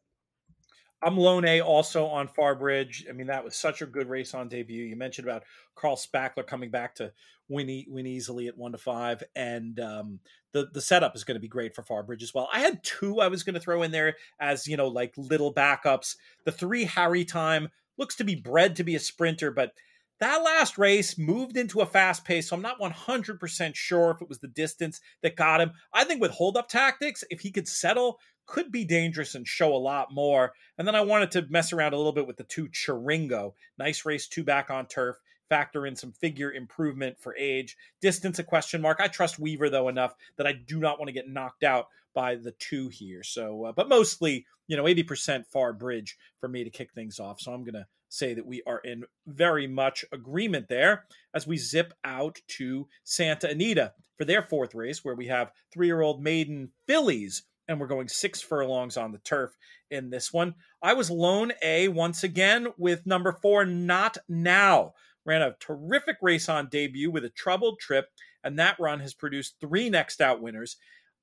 I'm 1.02 1.18
Lone 1.18 1.46
A 1.46 1.62
also 1.62 2.08
on 2.08 2.28
Far 2.28 2.56
Bridge. 2.56 3.06
I 3.10 3.14
mean, 3.14 3.28
that 3.28 3.44
was 3.44 3.56
such 3.56 3.82
a 3.82 3.86
good 3.86 4.10
race 4.10 4.34
on 4.34 4.50
debut. 4.50 4.84
You 4.84 4.96
mentioned 4.96 5.28
about 5.28 5.44
Carl 5.76 5.96
Spackler 5.96 6.46
coming 6.46 6.72
back 6.72 6.96
to 6.96 7.14
win, 7.48 7.86
win 7.88 8.06
easily 8.06 8.48
at 8.48 8.58
one 8.58 8.74
to 8.74 8.78
five, 8.78 9.24
and 9.36 9.80
um, 9.80 10.20
the 10.52 10.68
the 10.74 10.82
setup 10.82 11.16
is 11.16 11.24
going 11.24 11.36
to 11.36 11.42
be 11.42 11.48
great 11.48 11.74
for 11.74 11.84
Far 11.84 12.04
Bridge 12.04 12.24
as 12.24 12.34
well. 12.34 12.50
I 12.52 12.60
had 12.60 12.84
two 12.84 13.22
I 13.22 13.30
was 13.30 13.44
going 13.44 13.54
to 13.54 13.62
throw 13.62 13.82
in 13.84 13.92
there 13.92 14.16
as 14.40 14.68
you 14.68 14.76
know 14.76 14.88
like 14.88 15.14
little 15.18 15.54
backups. 15.54 16.16
The 16.46 16.52
three 16.52 16.84
Harry 16.84 17.24
time 17.24 17.70
looks 17.98 18.16
to 18.18 18.24
be 18.24 18.36
bred 18.36 18.76
to 18.78 18.84
be 18.84 18.96
a 18.96 19.00
sprinter, 19.00 19.52
but 19.52 19.72
that 20.20 20.44
last 20.44 20.78
race 20.78 21.18
moved 21.18 21.56
into 21.56 21.80
a 21.80 21.86
fast 21.86 22.26
pace, 22.26 22.50
so 22.50 22.56
I'm 22.56 22.62
not 22.62 22.80
100% 22.80 23.76
sure 23.76 24.12
if 24.12 24.22
it 24.22 24.28
was 24.28 24.40
the 24.40 24.50
distance 24.50 25.00
that 25.24 25.38
got 25.38 25.62
him. 25.62 25.72
I 25.94 26.04
think 26.04 26.20
with 26.20 26.32
hold 26.32 26.58
up 26.58 26.68
tactics, 26.68 27.24
if 27.30 27.40
he 27.40 27.52
could 27.52 27.70
settle, 27.70 28.20
could 28.50 28.72
be 28.72 28.84
dangerous 28.84 29.36
and 29.36 29.48
show 29.48 29.76
a 29.76 29.78
lot 29.78 30.12
more. 30.12 30.54
And 30.78 30.88
then 30.88 30.96
I 30.96 31.02
wanted 31.02 31.30
to 31.32 31.46
mess 31.50 31.72
around 31.72 31.94
a 31.94 31.98
little 31.98 32.12
bit 32.12 32.26
with 32.26 32.38
the 32.38 32.44
two 32.44 32.68
Chiringo. 32.70 33.54
Nice 33.78 34.06
race, 34.06 34.28
two 34.28 34.44
back 34.44 34.72
on 34.72 34.88
turf. 34.88 35.18
Factor 35.50 35.86
in 35.86 35.96
some 35.96 36.12
figure 36.14 36.52
improvement 36.52 37.20
for 37.20 37.36
age. 37.36 37.78
Distance, 38.02 38.40
a 38.40 38.44
question 38.44 38.82
mark. 38.82 39.00
I 39.00 39.08
trust 39.08 39.40
Weaver, 39.40 39.70
though, 39.70 39.88
enough 39.88 40.16
that 40.38 40.48
I 40.48 40.54
do 40.54 40.80
not 40.80 40.98
want 41.00 41.10
to 41.10 41.14
get 41.14 41.30
knocked 41.30 41.64
out 41.64 41.88
by 42.16 42.36
the 42.36 42.52
two 42.52 42.90
here. 42.90 43.24
So, 43.24 43.66
uh, 43.66 43.72
but 43.72 43.88
mostly, 43.88 44.46
you 44.68 44.76
know, 44.76 44.84
80% 44.84 45.46
far 45.46 45.72
bridge 45.72 46.18
for 46.40 46.48
me 46.48 46.64
to 46.64 46.70
kick 46.72 46.92
things 46.92 47.20
off. 47.20 47.40
So 47.40 47.54
I'm 47.54 47.64
going 47.64 47.74
to 47.76 47.88
say 48.10 48.34
that 48.34 48.46
we 48.46 48.64
are 48.66 48.80
in 48.80 49.04
very 49.28 49.68
much 49.68 50.06
agreement 50.12 50.70
there 50.70 51.06
as 51.36 51.46
we 51.46 51.58
zip 51.58 51.94
out 52.04 52.40
to 52.58 52.88
Santa 53.04 53.50
Anita 53.50 53.94
for 54.18 54.26
their 54.26 54.42
fourth 54.42 54.74
race, 54.74 55.06
where 55.06 55.16
we 55.16 55.28
have 55.28 55.52
three 55.72 55.88
year 55.88 56.02
old 56.02 56.22
maiden 56.22 56.72
fillies 56.88 57.44
and 57.70 57.80
we're 57.80 57.88
going 57.88 58.10
six 58.10 58.42
furlongs 58.42 58.98
on 58.98 59.12
the 59.12 59.20
turf 59.20 59.56
in 59.92 60.10
this 60.10 60.34
one. 60.34 60.56
I 60.82 60.94
was 60.94 61.12
lone 61.12 61.54
A 61.62 61.88
once 61.88 62.24
again 62.24 62.68
with 62.78 63.06
number 63.06 63.32
four, 63.32 63.64
Not 63.64 64.18
Now. 64.28 64.94
Ran 65.24 65.44
a 65.44 65.56
terrific 65.60 66.18
race 66.22 66.50
on 66.50 66.70
debut 66.70 67.12
with 67.12 67.24
a 67.24 67.30
troubled 67.30 67.80
trip, 67.80 68.08
and 68.44 68.58
that 68.58 68.80
run 68.80 69.00
has 69.02 69.14
produced 69.14 69.56
three 69.62 69.90
next 69.90 70.20
out 70.20 70.42
winners. 70.42 70.78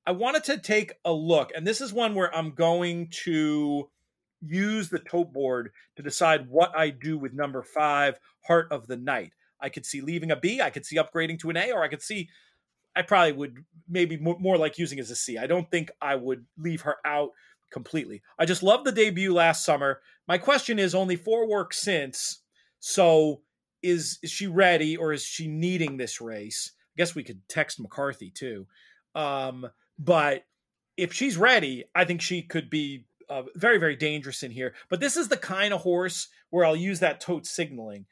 I 0.05 0.11
wanted 0.11 0.45
to 0.45 0.57
take 0.57 0.93
a 1.03 1.11
look, 1.11 1.51
and 1.53 1.67
this 1.67 1.81
is 1.81 1.91
one 1.91 2.15
where 2.15 2.33
I'm 2.33 2.51
going 2.51 3.09
to 3.25 3.89
use 4.41 4.87
the 4.87 4.99
tote 4.99 5.33
board 5.33 5.71
to 5.97 6.03
decide 6.03 6.47
what 6.47 6.71
I 6.77 6.91
do 6.91 7.17
with 7.17 7.33
number 7.33 7.61
five, 7.61 8.17
Heart 8.45 8.67
of 8.71 8.87
the 8.87 8.95
Night. 8.95 9.33
I 9.59 9.67
could 9.67 9.85
see 9.85 9.99
leaving 9.99 10.31
a 10.31 10.37
B, 10.37 10.61
I 10.61 10.69
could 10.69 10.85
see 10.85 10.95
upgrading 10.95 11.39
to 11.39 11.49
an 11.49 11.57
A, 11.57 11.73
or 11.73 11.83
I 11.83 11.89
could 11.89 12.03
see 12.03 12.29
I 12.97 13.03
probably 13.03 13.33
would 13.33 13.63
maybe 13.87 14.17
more, 14.17 14.37
more 14.39 14.57
like 14.57 14.79
using 14.79 14.99
as 14.99 15.11
a 15.11 15.15
C. 15.15 15.37
I 15.37 15.45
don't 15.45 15.69
think 15.69 15.91
I 16.01 16.15
would 16.15 16.45
leave 16.57 16.81
her 16.81 16.97
out 17.05 17.29
completely. 17.71 18.23
I 18.39 18.45
just 18.45 18.63
love 18.63 18.83
the 18.83 18.91
debut 18.91 19.33
last 19.33 19.63
summer. 19.63 20.01
My 20.27 20.37
question 20.37 20.79
is 20.79 20.95
only 20.95 21.15
four 21.15 21.47
works 21.47 21.79
since. 21.79 22.41
So 22.79 23.41
is 23.83 24.17
is 24.23 24.31
she 24.31 24.47
ready 24.47 24.97
or 24.97 25.13
is 25.13 25.23
she 25.23 25.47
needing 25.47 25.97
this 25.97 26.19
race? 26.19 26.71
I 26.75 26.97
guess 26.97 27.13
we 27.13 27.23
could 27.23 27.47
text 27.47 27.79
McCarthy 27.79 28.31
too. 28.31 28.65
Um, 29.13 29.67
but 29.99 30.45
if 30.95 31.13
she's 31.13 31.37
ready, 31.37 31.85
I 31.93 32.05
think 32.05 32.21
she 32.21 32.41
could 32.41 32.69
be 32.69 33.05
uh, 33.29 33.43
very 33.55 33.77
very 33.77 33.95
dangerous 33.95 34.41
in 34.41 34.51
here. 34.51 34.73
But 34.89 34.99
this 34.99 35.17
is 35.17 35.27
the 35.27 35.37
kind 35.37 35.73
of 35.73 35.81
horse 35.81 36.29
where 36.49 36.65
I'll 36.65 36.75
use 36.75 36.99
that 37.01 37.21
tote 37.21 37.45
signaling. 37.45 38.05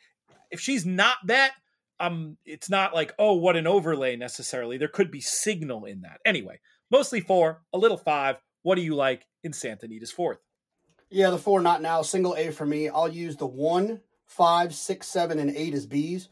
If 0.51 0.59
she's 0.59 0.85
not 0.85 1.17
that, 1.25 1.53
um, 1.99 2.37
it's 2.45 2.69
not 2.69 2.93
like 2.93 3.13
oh 3.19 3.33
what 3.33 3.55
an 3.55 3.67
overlay 3.67 4.15
necessarily. 4.15 4.77
There 4.77 4.87
could 4.87 5.11
be 5.11 5.21
signal 5.21 5.85
in 5.85 6.01
that. 6.01 6.19
Anyway, 6.25 6.59
mostly 6.91 7.21
four, 7.21 7.61
a 7.73 7.77
little 7.77 7.97
five. 7.97 8.37
What 8.63 8.75
do 8.75 8.81
you 8.81 8.95
like 8.95 9.25
in 9.43 9.53
Santa 9.53 9.85
Anita's 9.85 10.11
fourth? 10.11 10.39
Yeah, 11.09 11.29
the 11.29 11.37
four 11.37 11.61
not 11.61 11.81
now. 11.81 12.01
Single 12.01 12.35
A 12.35 12.51
for 12.51 12.65
me. 12.65 12.89
I'll 12.89 13.07
use 13.07 13.37
the 13.37 13.45
one, 13.45 14.01
five, 14.25 14.73
six, 14.73 15.07
seven, 15.07 15.39
and 15.39 15.51
eight 15.55 15.73
as 15.73 15.85
B's. 15.85 16.29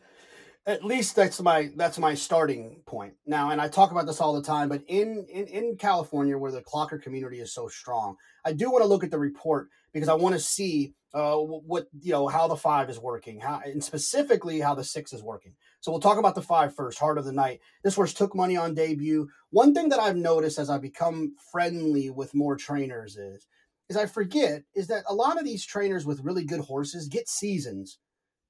At 0.66 0.84
least 0.84 1.16
that's 1.16 1.42
my 1.42 1.72
that's 1.76 2.00
my 2.00 2.16
starting 2.16 2.82
point 2.86 3.14
now. 3.26 3.52
And 3.52 3.62
I 3.62 3.68
talk 3.68 3.92
about 3.92 4.06
this 4.06 4.22
all 4.22 4.34
the 4.34 4.42
time, 4.42 4.70
but 4.70 4.82
in 4.88 5.26
in, 5.30 5.46
in 5.48 5.78
California, 5.78 6.38
where 6.38 6.52
the 6.52 6.62
clocker 6.62 7.02
community 7.02 7.40
is 7.40 7.54
so 7.54 7.68
strong, 7.68 8.16
I 8.46 8.54
do 8.54 8.72
want 8.72 8.82
to 8.82 8.88
look 8.88 9.04
at 9.04 9.12
the 9.12 9.20
report 9.20 9.68
because 9.94 10.10
I 10.10 10.14
want 10.14 10.36
to 10.36 10.40
see 10.40 10.96
uh, 11.14 11.36
what 11.36 11.88
you 12.02 12.12
know 12.12 12.28
how 12.28 12.48
the 12.48 12.56
five 12.56 12.90
is 12.90 13.00
working, 13.00 13.40
how 13.40 13.62
and 13.64 13.84
specifically 13.84 14.60
how 14.60 14.74
the 14.74 14.84
six 14.84 15.14
is 15.14 15.22
working. 15.22 15.54
So 15.80 15.92
we'll 15.92 16.02
talk 16.02 16.18
about 16.18 16.36
the 16.36 16.42
five 16.42 16.76
first. 16.76 16.98
Heart 16.98 17.20
of 17.20 17.26
the 17.26 17.32
night. 17.32 17.60
This 17.84 17.96
horse 17.96 18.14
took 18.14 18.36
money 18.36 18.58
on 18.58 18.74
debut. 18.74 19.30
One 19.52 19.74
thing 19.74 19.90
that 19.90 20.00
I've 20.00 20.16
noticed 20.16 20.58
as 20.58 20.70
I 20.70 20.80
become 20.80 21.36
friendly 21.52 22.10
with 22.10 22.34
more 22.34 22.56
trainers 22.56 23.16
is 23.18 23.48
is 23.90 23.98
I 23.98 24.06
forget 24.08 24.64
is 24.76 24.88
that 24.88 25.04
a 25.08 25.14
lot 25.14 25.38
of 25.38 25.46
these 25.46 25.66
trainers 25.66 26.06
with 26.06 26.24
really 26.24 26.46
good 26.46 26.62
horses 26.62 27.08
get 27.08 27.30
seasons 27.30 28.00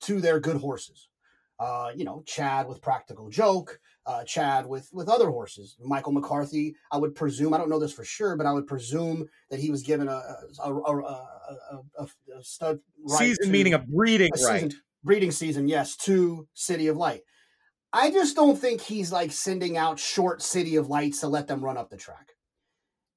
to 0.02 0.22
their 0.22 0.40
good 0.40 0.58
horses. 0.58 1.10
Uh, 1.60 1.92
you 1.96 2.04
know, 2.04 2.24
Chad 2.26 2.68
with 2.68 2.82
Practical 2.82 3.30
Joke, 3.30 3.80
uh, 4.06 4.24
Chad 4.24 4.66
with 4.66 4.90
with 4.92 5.08
other 5.10 5.30
horses. 5.30 5.78
Michael 5.82 6.12
McCarthy, 6.12 6.76
I 6.92 6.98
would 6.98 7.16
presume, 7.16 7.54
I 7.54 7.58
don't 7.58 7.70
know 7.70 7.80
this 7.80 7.94
for 7.94 8.04
sure, 8.04 8.36
but 8.36 8.46
I 8.46 8.52
would 8.52 8.68
presume 8.68 9.28
that 9.50 9.60
he 9.60 9.72
was 9.72 9.84
given 9.84 10.08
a 10.08 10.22
a, 10.64 10.74
a, 10.74 11.80
a, 12.00 12.04
a 12.04 12.44
stud 12.44 12.80
right 13.08 13.20
season, 13.20 13.46
to, 13.46 13.52
meaning 13.52 13.74
a 13.74 13.80
breeding 13.80 14.32
right. 14.46 14.62
Season, 14.62 14.82
breeding 15.04 15.32
season, 15.32 15.68
yes, 15.68 15.96
to 15.98 16.48
City 16.54 16.88
of 16.88 16.98
Light. 16.98 17.22
I 17.92 18.10
just 18.12 18.36
don't 18.36 18.58
think 18.58 18.82
he's 18.82 19.12
like 19.12 19.32
sending 19.32 19.78
out 19.78 20.00
short 20.00 20.42
City 20.42 20.76
of 20.76 20.90
Lights 20.90 21.20
to 21.20 21.28
let 21.28 21.48
them 21.48 21.64
run 21.64 21.78
up 21.78 21.90
the 21.90 21.98
track. 21.98 22.32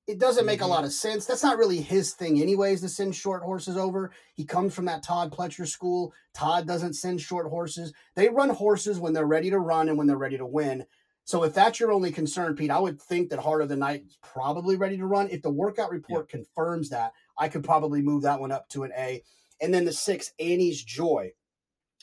It 0.06 0.20
doesn't 0.20 0.46
make 0.46 0.60
mm-hmm. 0.60 0.66
a 0.66 0.72
lot 0.72 0.84
of 0.84 0.92
sense. 0.92 1.26
That's 1.26 1.42
not 1.42 1.58
really 1.58 1.80
his 1.80 2.12
thing, 2.12 2.40
anyways, 2.40 2.80
to 2.82 2.88
send 2.88 3.14
short 3.16 3.42
horses 3.42 3.76
over. 3.76 4.12
He 4.34 4.44
comes 4.44 4.72
from 4.72 4.84
that 4.84 5.02
Todd 5.02 5.32
Pletcher 5.32 5.66
school. 5.66 6.12
Todd 6.32 6.66
doesn't 6.66 6.94
send 6.94 7.20
short 7.20 7.48
horses. 7.48 7.92
They 8.14 8.28
run 8.28 8.50
horses 8.50 9.00
when 9.00 9.12
they're 9.12 9.26
ready 9.26 9.50
to 9.50 9.58
run 9.58 9.88
and 9.88 9.98
when 9.98 10.06
they're 10.06 10.16
ready 10.16 10.38
to 10.38 10.46
win. 10.46 10.86
So 11.24 11.42
if 11.42 11.54
that's 11.54 11.80
your 11.80 11.90
only 11.90 12.12
concern, 12.12 12.54
Pete, 12.54 12.70
I 12.70 12.78
would 12.78 13.02
think 13.02 13.30
that 13.30 13.40
Heart 13.40 13.62
of 13.62 13.68
the 13.68 13.74
Night 13.74 14.04
is 14.06 14.16
probably 14.22 14.76
ready 14.76 14.96
to 14.96 15.06
run. 15.06 15.28
If 15.28 15.42
the 15.42 15.50
workout 15.50 15.90
report 15.90 16.28
yeah. 16.28 16.38
confirms 16.38 16.90
that, 16.90 17.12
I 17.36 17.48
could 17.48 17.64
probably 17.64 18.00
move 18.00 18.22
that 18.22 18.38
one 18.38 18.52
up 18.52 18.68
to 18.70 18.84
an 18.84 18.92
A. 18.96 19.24
And 19.60 19.74
then 19.74 19.86
the 19.86 19.92
six, 19.92 20.32
Annie's 20.38 20.84
Joy. 20.84 21.32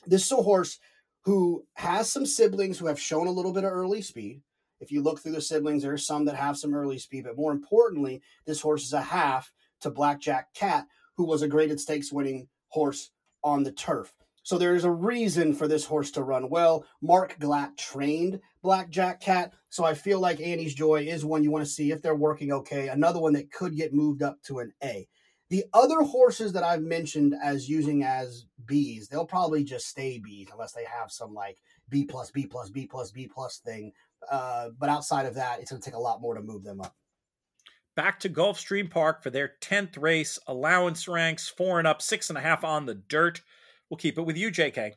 This 0.05 0.25
is 0.25 0.31
a 0.33 0.37
horse 0.37 0.77
who 1.21 1.65
has 1.75 2.11
some 2.11 2.25
siblings 2.25 2.77
who 2.77 2.87
have 2.87 2.99
shown 2.99 3.27
a 3.27 3.31
little 3.31 3.53
bit 3.53 3.63
of 3.63 3.71
early 3.71 4.01
speed. 4.01 4.41
If 4.79 4.91
you 4.91 5.01
look 5.01 5.19
through 5.19 5.33
the 5.33 5.41
siblings, 5.41 5.83
there 5.83 5.93
are 5.93 5.97
some 5.97 6.25
that 6.25 6.35
have 6.35 6.57
some 6.57 6.73
early 6.73 6.97
speed, 6.97 7.23
but 7.23 7.37
more 7.37 7.51
importantly, 7.51 8.21
this 8.45 8.61
horse 8.61 8.83
is 8.83 8.93
a 8.93 9.01
half 9.01 9.53
to 9.81 9.89
Blackjack 9.89 10.53
Cat, 10.53 10.85
who 11.15 11.25
was 11.25 11.41
a 11.41 11.47
graded 11.47 11.79
stakes 11.79 12.11
winning 12.11 12.47
horse 12.69 13.11
on 13.43 13.63
the 13.63 13.71
turf. 13.71 14.13
So 14.43 14.57
there's 14.57 14.83
a 14.83 14.91
reason 14.91 15.53
for 15.53 15.69
this 15.69 15.85
horse 15.85 16.11
to 16.11 16.23
run 16.23 16.49
well. 16.49 16.85
Mark 17.01 17.39
Glatt 17.39 17.77
trained 17.77 18.41
Blackjack 18.61 19.21
Cat, 19.21 19.53
so 19.69 19.85
I 19.85 19.93
feel 19.93 20.19
like 20.19 20.41
Annie's 20.41 20.73
Joy 20.73 21.05
is 21.07 21.23
one 21.23 21.43
you 21.43 21.51
want 21.51 21.63
to 21.63 21.71
see 21.71 21.91
if 21.91 22.01
they're 22.01 22.13
working 22.13 22.51
okay. 22.51 22.89
Another 22.89 23.19
one 23.19 23.33
that 23.33 23.51
could 23.51 23.75
get 23.75 23.93
moved 23.93 24.21
up 24.21 24.41
to 24.43 24.59
an 24.59 24.73
A. 24.83 25.07
The 25.49 25.63
other 25.73 26.01
horses 26.01 26.51
that 26.53 26.63
I've 26.63 26.81
mentioned 26.81 27.35
as 27.41 27.69
using 27.69 28.03
as 28.03 28.45
Bs, 28.65 29.07
they'll 29.07 29.25
probably 29.25 29.63
just 29.63 29.87
stay 29.87 30.19
Bs 30.19 30.51
unless 30.51 30.73
they 30.73 30.85
have 30.85 31.11
some 31.11 31.33
like 31.33 31.57
B 31.89 32.05
plus, 32.05 32.31
B 32.31 32.45
plus, 32.45 32.69
B 32.69 32.85
plus, 32.85 33.11
B 33.11 33.29
plus 33.33 33.59
thing. 33.59 33.93
Uh, 34.31 34.69
but 34.77 34.89
outside 34.89 35.25
of 35.25 35.35
that, 35.35 35.59
it's 35.59 35.71
going 35.71 35.81
to 35.81 35.85
take 35.85 35.95
a 35.95 36.01
lot 36.01 36.21
more 36.21 36.35
to 36.35 36.41
move 36.41 36.63
them 36.63 36.81
up. 36.81 36.95
Back 37.95 38.19
to 38.21 38.29
Gulfstream 38.29 38.89
Park 38.89 39.21
for 39.21 39.29
their 39.29 39.53
10th 39.61 40.01
race. 40.01 40.39
Allowance 40.47 41.07
ranks 41.07 41.47
four 41.47 41.77
and 41.77 41.87
up, 41.87 42.01
six 42.01 42.29
and 42.29 42.37
a 42.37 42.41
half 42.41 42.63
on 42.63 42.85
the 42.85 42.95
dirt. 42.95 43.41
We'll 43.89 43.97
keep 43.97 44.17
it 44.17 44.23
with 44.23 44.35
you, 44.35 44.49
JK. 44.49 44.93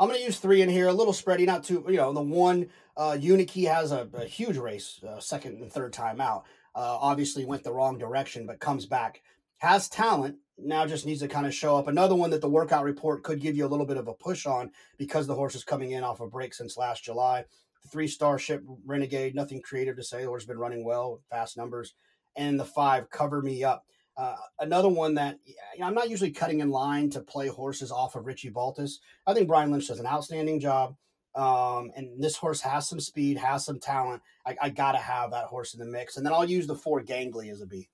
I'm 0.00 0.08
going 0.08 0.18
to 0.18 0.24
use 0.24 0.38
three 0.38 0.62
in 0.62 0.68
here, 0.68 0.88
a 0.88 0.92
little 0.92 1.12
spready, 1.12 1.46
not 1.46 1.62
too, 1.62 1.84
you 1.88 1.96
know, 1.96 2.12
the 2.12 2.20
one 2.20 2.68
uh, 2.96 3.16
Unikey 3.20 3.68
has 3.68 3.92
a, 3.92 4.08
a 4.14 4.24
huge 4.24 4.56
race, 4.56 5.00
uh, 5.06 5.20
second 5.20 5.60
and 5.60 5.72
third 5.72 5.92
time 5.92 6.20
out. 6.20 6.44
Uh, 6.74 6.98
obviously 7.00 7.44
went 7.44 7.62
the 7.62 7.72
wrong 7.72 7.98
direction, 7.98 8.46
but 8.46 8.58
comes 8.58 8.86
back, 8.86 9.22
has 9.58 9.88
talent. 9.88 10.36
Now 10.58 10.86
just 10.86 11.06
needs 11.06 11.20
to 11.20 11.28
kind 11.28 11.46
of 11.46 11.54
show 11.54 11.76
up. 11.76 11.88
Another 11.88 12.14
one 12.14 12.30
that 12.30 12.40
the 12.40 12.48
workout 12.48 12.84
report 12.84 13.22
could 13.22 13.40
give 13.40 13.56
you 13.56 13.66
a 13.66 13.68
little 13.68 13.86
bit 13.86 13.96
of 13.96 14.08
a 14.08 14.14
push 14.14 14.46
on 14.46 14.70
because 14.98 15.26
the 15.26 15.34
horse 15.34 15.54
is 15.54 15.64
coming 15.64 15.92
in 15.92 16.04
off 16.04 16.20
a 16.20 16.26
break 16.28 16.54
since 16.54 16.76
last 16.76 17.04
July. 17.04 17.44
Three 17.90 18.08
star 18.08 18.38
ship 18.38 18.62
Renegade, 18.84 19.34
nothing 19.34 19.60
creative 19.62 19.96
to 19.96 20.02
say. 20.02 20.24
Horse 20.24 20.42
has 20.42 20.48
been 20.48 20.58
running 20.58 20.84
well, 20.84 21.20
fast 21.30 21.56
numbers. 21.56 21.94
And 22.36 22.58
the 22.58 22.64
five, 22.64 23.10
Cover 23.10 23.42
Me 23.42 23.62
Up. 23.62 23.84
Uh, 24.16 24.36
another 24.60 24.88
one 24.88 25.14
that 25.14 25.38
you 25.44 25.54
know, 25.78 25.86
I'm 25.86 25.94
not 25.94 26.08
usually 26.08 26.30
cutting 26.30 26.60
in 26.60 26.70
line 26.70 27.10
to 27.10 27.20
play 27.20 27.48
horses 27.48 27.90
off 27.90 28.14
of 28.14 28.26
Richie 28.26 28.50
Baltas. 28.50 29.00
I 29.26 29.34
think 29.34 29.48
Brian 29.48 29.70
Lynch 29.70 29.88
does 29.88 30.00
an 30.00 30.06
outstanding 30.06 30.60
job. 30.60 30.96
Um, 31.34 31.90
and 31.96 32.22
this 32.22 32.36
horse 32.36 32.60
has 32.60 32.88
some 32.88 33.00
speed, 33.00 33.38
has 33.38 33.64
some 33.64 33.80
talent. 33.80 34.22
I, 34.46 34.56
I 34.62 34.68
got 34.70 34.92
to 34.92 34.98
have 34.98 35.32
that 35.32 35.46
horse 35.46 35.74
in 35.74 35.80
the 35.80 35.86
mix. 35.86 36.16
And 36.16 36.24
then 36.24 36.32
I'll 36.32 36.48
use 36.48 36.66
the 36.66 36.76
four 36.76 37.02
Gangly 37.02 37.50
as 37.50 37.60
a 37.60 37.66
B. 37.66 37.88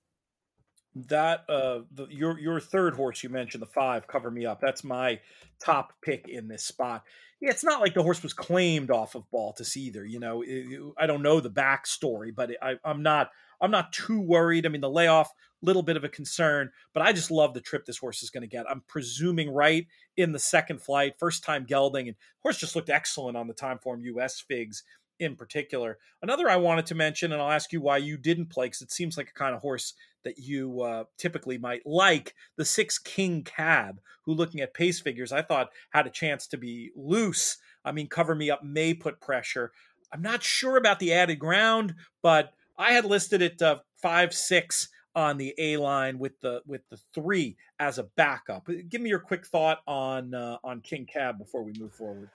That 0.95 1.45
uh, 1.49 1.81
the, 1.93 2.07
your 2.11 2.39
your 2.39 2.61
third 2.61 2.95
horse 2.95 3.23
you 3.23 3.29
mentioned, 3.29 3.63
the 3.63 3.67
five, 3.67 4.09
cover 4.09 4.31
me 4.31 4.45
up. 4.45 4.61
That's 4.61 4.83
my 4.83 5.21
top 5.65 5.93
pick 6.03 6.29
in 6.29 6.49
this 6.49 6.65
spot. 6.65 7.05
It's 7.41 7.65
not 7.65 7.81
like 7.81 7.95
the 7.95 8.03
horse 8.03 8.23
was 8.23 8.35
claimed 8.35 8.91
off 8.91 9.15
of 9.15 9.31
Baltas 9.31 9.77
either. 9.77 10.05
You 10.05 10.21
know, 10.21 10.43
it, 10.47 10.81
I 10.99 11.07
don't 11.07 11.23
know 11.23 11.41
the 11.41 11.51
backstory, 11.51 12.35
but 12.35 12.51
I, 12.63 12.75
I'm 12.85 13.03
not 13.03 13.31
I'm 13.61 13.71
not 13.71 13.93
too 13.93 14.21
worried. 14.21 14.67
I 14.67 14.69
mean, 14.69 14.81
the 14.81 14.91
layoff 14.91 15.33
little 15.63 15.83
bit 15.83 15.97
of 15.97 16.05
a 16.05 16.09
concern, 16.09 16.71
but 16.95 17.03
I 17.03 17.13
just 17.13 17.31
love 17.31 17.53
the 17.53 17.61
trip 17.61 17.85
this 17.85 17.99
horse 17.99 18.23
is 18.23 18.31
going 18.31 18.43
to 18.43 18.47
get. 18.47 18.71
I'm 18.71 18.83
presuming 18.87 19.53
right 19.53 19.87
in 20.17 20.33
the 20.33 20.39
second 20.39 20.81
flight, 20.83 21.19
first 21.19 21.43
time 21.43 21.65
gelding, 21.65 22.09
and 22.09 22.17
horse 22.43 22.59
just 22.59 22.77
looked 22.77 22.91
excellent 22.91 23.37
on 23.37 23.47
the 23.47 23.55
time 23.55 23.79
form 23.79 24.05
US 24.05 24.41
figs 24.41 24.83
in 25.21 25.37
particular. 25.37 25.99
Another 26.23 26.49
I 26.49 26.57
wanted 26.57 26.87
to 26.87 26.95
mention, 26.95 27.33
and 27.33 27.41
I'll 27.41 27.51
ask 27.51 27.73
you 27.73 27.81
why 27.81 27.99
you 27.99 28.17
didn't 28.17 28.51
play, 28.51 28.67
because 28.67 28.83
it 28.83 28.91
seems 28.91 29.17
like 29.17 29.29
a 29.29 29.39
kind 29.39 29.55
of 29.55 29.61
horse 29.61 29.95
that 30.25 30.39
you 30.39 30.83
uh, 30.83 31.05
typically 31.17 31.59
might 31.59 31.87
like. 31.87 32.35
The 32.57 32.65
six 32.65 32.99
King 32.99 33.43
Cab, 33.45 34.01
who 34.25 34.35
looking 34.35 34.61
at 34.61 34.75
pace 34.75 35.01
figures, 35.01 35.33
I 35.33 35.43
thought 35.43 35.71
had 35.91 36.07
a 36.07 36.11
chance 36.11 36.47
to 36.49 36.57
be 36.57 36.91
loose. 36.97 37.59
I 37.85 37.93
mean, 37.93 38.09
cover 38.09 38.35
me 38.35 38.51
up 38.51 38.65
may 38.65 38.95
put 38.95 39.21
pressure. 39.21 39.73
I'm 40.13 40.23
not 40.23 40.43
sure 40.43 40.77
about 40.77 40.99
the 40.99 41.13
added 41.13 41.39
ground, 41.39 41.95
but 42.23 42.53
I 42.77 42.93
had 42.93 43.05
listed 43.05 43.43
it 43.43 43.63
uh, 43.63 43.79
five 44.03 44.35
six 44.35 44.89
on 45.15 45.39
the 45.39 45.55
A 45.59 45.77
line 45.77 46.19
with 46.19 46.41
the 46.41 46.63
with 46.67 46.83
the 46.89 46.99
three 47.15 47.57
as 47.79 47.99
a 47.99 48.05
backup. 48.05 48.69
Give 48.89 49.01
me 49.01 49.11
your 49.11 49.21
quick 49.21 49.47
thought 49.47 49.79
on 49.87 50.35
uh, 50.35 50.59
on 50.65 50.81
King 50.81 51.07
Cab 51.07 51.39
before 51.39 51.63
we 51.63 51.73
move 51.79 51.93
forward. 51.93 52.31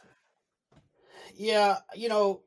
Yeah, 1.36 1.78
you 1.96 2.10
know, 2.10 2.42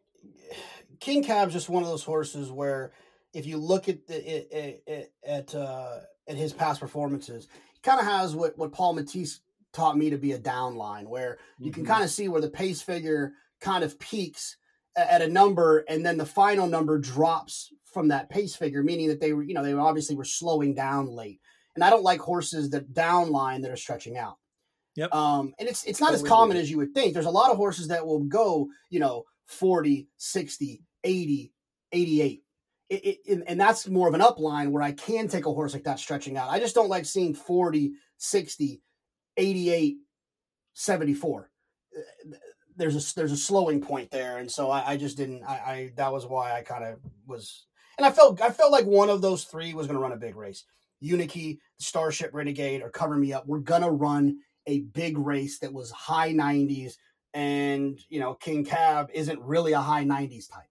King 1.01 1.23
Cab's 1.23 1.53
just 1.53 1.69
one 1.69 1.83
of 1.83 1.89
those 1.89 2.05
horses 2.05 2.51
where 2.51 2.93
if 3.33 3.47
you 3.47 3.59
look 3.59 3.89
at 3.89 4.07
the, 4.07 5.11
at 5.27 5.55
uh, 5.55 5.99
at 6.29 6.37
his 6.37 6.53
past 6.53 6.81
performances, 6.81 7.49
he 7.75 7.81
kind 7.83 8.01
of 8.01 8.07
has 8.07 8.35
what 8.35 8.57
what 8.59 8.73
Paul 8.73 8.97
Matties 8.97 9.41
taught 9.73 9.97
me 9.97 10.11
to 10.11 10.19
be 10.19 10.33
a 10.33 10.39
down 10.39 10.77
line, 10.77 11.09
where 11.09 11.39
you 11.59 11.71
mm-hmm. 11.71 11.83
can 11.83 11.87
kind 11.87 12.05
of 12.05 12.11
see 12.11 12.29
where 12.29 12.41
the 12.41 12.51
pace 12.51 12.83
figure 12.83 13.33
kind 13.61 13.85
of 13.85 13.99
peaks 13.99 14.57
at 14.97 15.23
a 15.23 15.29
number, 15.29 15.85
and 15.89 16.05
then 16.05 16.17
the 16.17 16.27
final 16.27 16.67
number 16.67 16.99
drops 16.99 17.73
from 17.85 18.09
that 18.09 18.29
pace 18.29 18.57
figure, 18.57 18.83
meaning 18.83 19.09
that 19.09 19.21
they 19.21 19.33
were, 19.33 19.43
you 19.43 19.55
know, 19.55 19.63
they 19.63 19.73
obviously 19.73 20.17
were 20.17 20.25
slowing 20.25 20.75
down 20.75 21.07
late. 21.07 21.41
And 21.75 21.85
I 21.85 21.91
don't 21.91 22.03
like 22.03 22.21
horses 22.21 22.71
that 22.71 22.93
down 22.93 23.31
line 23.31 23.63
that 23.63 23.71
are 23.71 23.77
stretching 23.77 24.17
out. 24.17 24.37
Yep. 24.97 25.15
Um, 25.15 25.55
and 25.61 25.69
it's 25.69 25.85
it's 25.85 26.01
not 26.01 26.09
totally 26.09 26.25
as 26.25 26.29
common 26.29 26.57
as 26.57 26.71
you 26.71 26.77
would 26.79 26.93
think. 26.93 27.15
There's 27.15 27.27
a 27.27 27.31
lot 27.31 27.53
of 27.53 27.57
horses 27.57 27.89
that 27.89 28.05
will 28.05 28.25
go, 28.25 28.69
you 28.91 28.99
know, 28.99 29.25
40, 29.49 30.09
60, 30.17 30.83
80, 31.05 31.53
88. 31.93 32.43
It, 32.91 32.95
it, 32.95 33.45
and 33.47 33.61
that's 33.61 33.87
more 33.87 34.09
of 34.09 34.15
an 34.15 34.23
upline 34.23 34.71
where 34.71 34.83
I 34.83 34.93
can 34.93 35.29
take 35.29 35.45
a 35.45 35.53
horse 35.53 35.75
like 35.75 35.85
that 35.85 35.99
stretching 35.99 36.39
out. 36.39 36.49
I 36.49 36.59
just 36.59 36.75
don't 36.75 36.89
like 36.89 37.05
seeing 37.05 37.35
40, 37.35 37.93
60, 38.17 38.81
88, 39.37 39.97
74 40.73 41.51
there's 42.79 42.95
a 42.95 43.15
there's 43.15 43.33
a 43.33 43.37
slowing 43.37 43.81
point 43.81 44.11
there, 44.11 44.39
and 44.39 44.51
so 44.51 44.71
I, 44.71 44.93
I 44.93 44.97
just 44.97 45.17
didn't. 45.17 45.43
I, 45.45 45.53
I 45.53 45.93
that 45.97 46.13
was 46.13 46.25
why 46.25 46.53
I 46.53 46.63
kind 46.63 46.85
of 46.85 46.99
was, 47.27 47.67
and 47.99 48.07
I 48.07 48.11
felt 48.11 48.41
I 48.41 48.51
felt 48.51 48.73
like 48.73 48.87
one 48.87 49.11
of 49.11 49.21
those 49.21 49.45
three 49.45 49.75
was 49.75 49.87
going 49.87 49.97
to 49.97 50.03
run 50.03 50.13
a 50.13 50.17
big 50.17 50.37
race. 50.37 50.65
Uniki, 51.03 51.59
Starship 51.79 52.31
Renegade, 52.33 52.83
or 52.83 52.91
Cover 52.91 53.17
Me 53.17 53.33
Up. 53.33 53.47
We're 53.47 53.59
gonna 53.59 53.91
run 53.91 54.39
a 54.67 54.81
big 54.81 55.19
race 55.19 55.59
that 55.59 55.73
was 55.73 55.91
high 55.91 56.33
90s, 56.33 56.95
and 57.35 57.99
you 58.09 58.21
know 58.21 58.35
King 58.35 58.65
Cab 58.65 59.11
isn't 59.13 59.41
really 59.41 59.73
a 59.73 59.81
high 59.81 60.05
90s 60.05 60.51
type. 60.51 60.69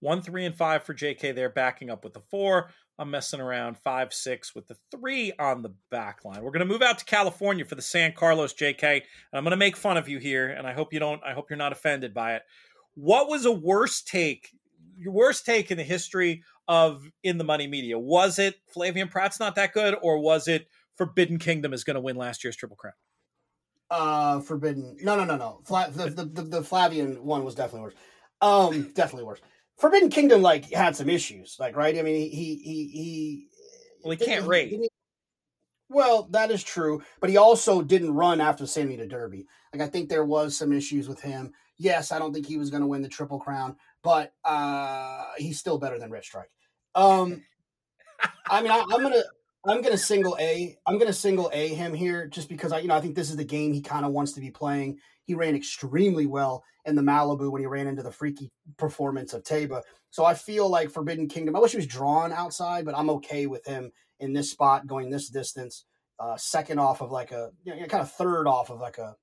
One, 0.00 0.22
three, 0.22 0.44
and 0.44 0.54
five 0.54 0.84
for 0.84 0.94
JK 0.94 1.34
there, 1.34 1.48
backing 1.48 1.90
up 1.90 2.04
with 2.04 2.14
the 2.14 2.20
four. 2.20 2.70
I'm 3.00 3.10
messing 3.10 3.40
around 3.40 3.78
five, 3.78 4.12
six 4.12 4.54
with 4.54 4.66
the 4.66 4.76
three 4.90 5.32
on 5.38 5.62
the 5.62 5.74
back 5.90 6.24
line. 6.24 6.42
We're 6.42 6.50
going 6.50 6.66
to 6.66 6.72
move 6.72 6.82
out 6.82 6.98
to 6.98 7.04
California 7.04 7.64
for 7.64 7.74
the 7.74 7.82
San 7.82 8.12
Carlos 8.12 8.54
JK. 8.54 8.82
And 8.82 9.02
I'm 9.32 9.44
going 9.44 9.50
to 9.50 9.56
make 9.56 9.76
fun 9.76 9.96
of 9.96 10.08
you 10.08 10.18
here, 10.18 10.48
and 10.48 10.66
I 10.66 10.72
hope 10.72 10.92
you 10.92 11.00
don't. 11.00 11.22
I 11.24 11.32
hope 11.32 11.50
you're 11.50 11.56
not 11.56 11.72
offended 11.72 12.14
by 12.14 12.34
it. 12.34 12.42
What 12.94 13.28
was 13.28 13.44
a 13.44 13.52
worst 13.52 14.08
take? 14.08 14.50
Your 14.96 15.12
worst 15.12 15.46
take 15.46 15.70
in 15.70 15.78
the 15.78 15.84
history 15.84 16.42
of 16.66 17.10
in 17.22 17.38
the 17.38 17.44
money 17.44 17.66
media 17.66 17.98
was 17.98 18.38
it 18.38 18.56
Flavien 18.76 19.10
Prat's 19.10 19.40
not 19.40 19.54
that 19.56 19.72
good, 19.72 19.96
or 20.02 20.18
was 20.18 20.48
it 20.48 20.68
Forbidden 20.96 21.38
Kingdom 21.38 21.72
is 21.72 21.84
going 21.84 21.94
to 21.94 22.00
win 22.00 22.16
last 22.16 22.44
year's 22.44 22.56
Triple 22.56 22.76
Crown? 22.76 22.94
Uh, 23.90 24.40
Forbidden. 24.40 24.96
No, 25.00 25.16
no, 25.16 25.24
no, 25.24 25.36
no. 25.36 25.60
Fla- 25.64 25.90
the, 25.90 26.10
the, 26.10 26.24
the 26.24 26.42
the 26.42 26.60
Flavien 26.60 27.18
one 27.20 27.44
was 27.44 27.54
definitely 27.54 27.82
worse. 27.82 27.94
Um, 28.40 28.90
definitely 28.94 29.24
worse. 29.24 29.40
Forbidden 29.76 30.10
Kingdom 30.10 30.42
like 30.42 30.70
had 30.72 30.96
some 30.96 31.08
issues, 31.08 31.56
like 31.58 31.76
right. 31.76 31.96
I 31.96 32.02
mean, 32.02 32.30
he 32.30 32.56
he 32.56 32.88
he. 32.88 33.48
Well, 34.02 34.16
he 34.16 34.24
can't 34.24 34.42
he, 34.42 34.48
rate. 34.48 34.68
He, 34.70 34.88
well, 35.88 36.28
that 36.32 36.50
is 36.50 36.62
true, 36.62 37.02
but 37.20 37.30
he 37.30 37.38
also 37.38 37.80
didn't 37.80 38.14
run 38.14 38.40
after 38.40 38.64
the 38.64 38.68
Santa 38.68 38.88
Anita 38.88 39.06
Derby. 39.06 39.46
Like 39.72 39.82
I 39.82 39.86
think 39.86 40.08
there 40.08 40.24
was 40.24 40.56
some 40.56 40.72
issues 40.72 41.08
with 41.08 41.20
him. 41.20 41.52
Yes, 41.78 42.12
I 42.12 42.18
don't 42.18 42.34
think 42.34 42.46
he 42.46 42.58
was 42.58 42.70
going 42.70 42.82
to 42.82 42.86
win 42.86 43.02
the 43.02 43.08
Triple 43.08 43.38
Crown, 43.38 43.76
but 44.02 44.34
uh, 44.44 45.24
he's 45.38 45.58
still 45.58 45.78
better 45.78 45.98
than 45.98 46.10
red 46.10 46.24
Strike. 46.24 46.50
Um, 46.94 47.42
I 48.50 48.60
mean, 48.60 48.72
I, 48.72 48.80
I'm 48.80 49.02
gonna 49.02 49.22
I'm 49.66 49.82
gonna 49.82 49.98
single 49.98 50.36
A. 50.40 50.76
I'm 50.86 50.98
gonna 50.98 51.12
single 51.12 51.50
A 51.52 51.68
him 51.68 51.92
here 51.94 52.26
just 52.26 52.48
because 52.48 52.72
I, 52.72 52.78
you 52.78 52.88
know, 52.88 52.96
I 52.96 53.00
think 53.00 53.16
this 53.16 53.30
is 53.30 53.36
the 53.36 53.44
game 53.44 53.72
he 53.72 53.82
kind 53.82 54.04
of 54.04 54.12
wants 54.12 54.32
to 54.32 54.40
be 54.40 54.50
playing. 54.50 54.98
He 55.24 55.34
ran 55.34 55.54
extremely 55.54 56.26
well 56.26 56.64
in 56.84 56.94
the 56.94 57.02
Malibu 57.02 57.50
when 57.50 57.60
he 57.60 57.66
ran 57.66 57.86
into 57.86 58.02
the 58.02 58.12
freaky 58.12 58.50
performance 58.78 59.34
of 59.34 59.42
Taiba. 59.42 59.82
So 60.10 60.24
I 60.24 60.34
feel 60.34 60.68
like 60.68 60.90
Forbidden 60.90 61.28
Kingdom. 61.28 61.54
I 61.54 61.58
wish 61.58 61.72
he 61.72 61.76
was 61.76 61.86
drawn 61.86 62.32
outside, 62.32 62.84
but 62.84 62.96
I'm 62.96 63.10
okay 63.10 63.46
with 63.46 63.66
him 63.66 63.92
in 64.20 64.32
this 64.32 64.50
spot 64.50 64.86
going 64.86 65.10
this 65.10 65.28
distance. 65.28 65.84
Uh, 66.18 66.36
second 66.36 66.78
off 66.78 67.00
of 67.00 67.12
like 67.12 67.30
a, 67.30 67.50
you 67.64 67.76
know, 67.76 67.86
kind 67.86 68.02
of 68.02 68.10
third 68.12 68.46
off 68.46 68.70
of 68.70 68.80
like 68.80 68.98
a. 68.98 69.16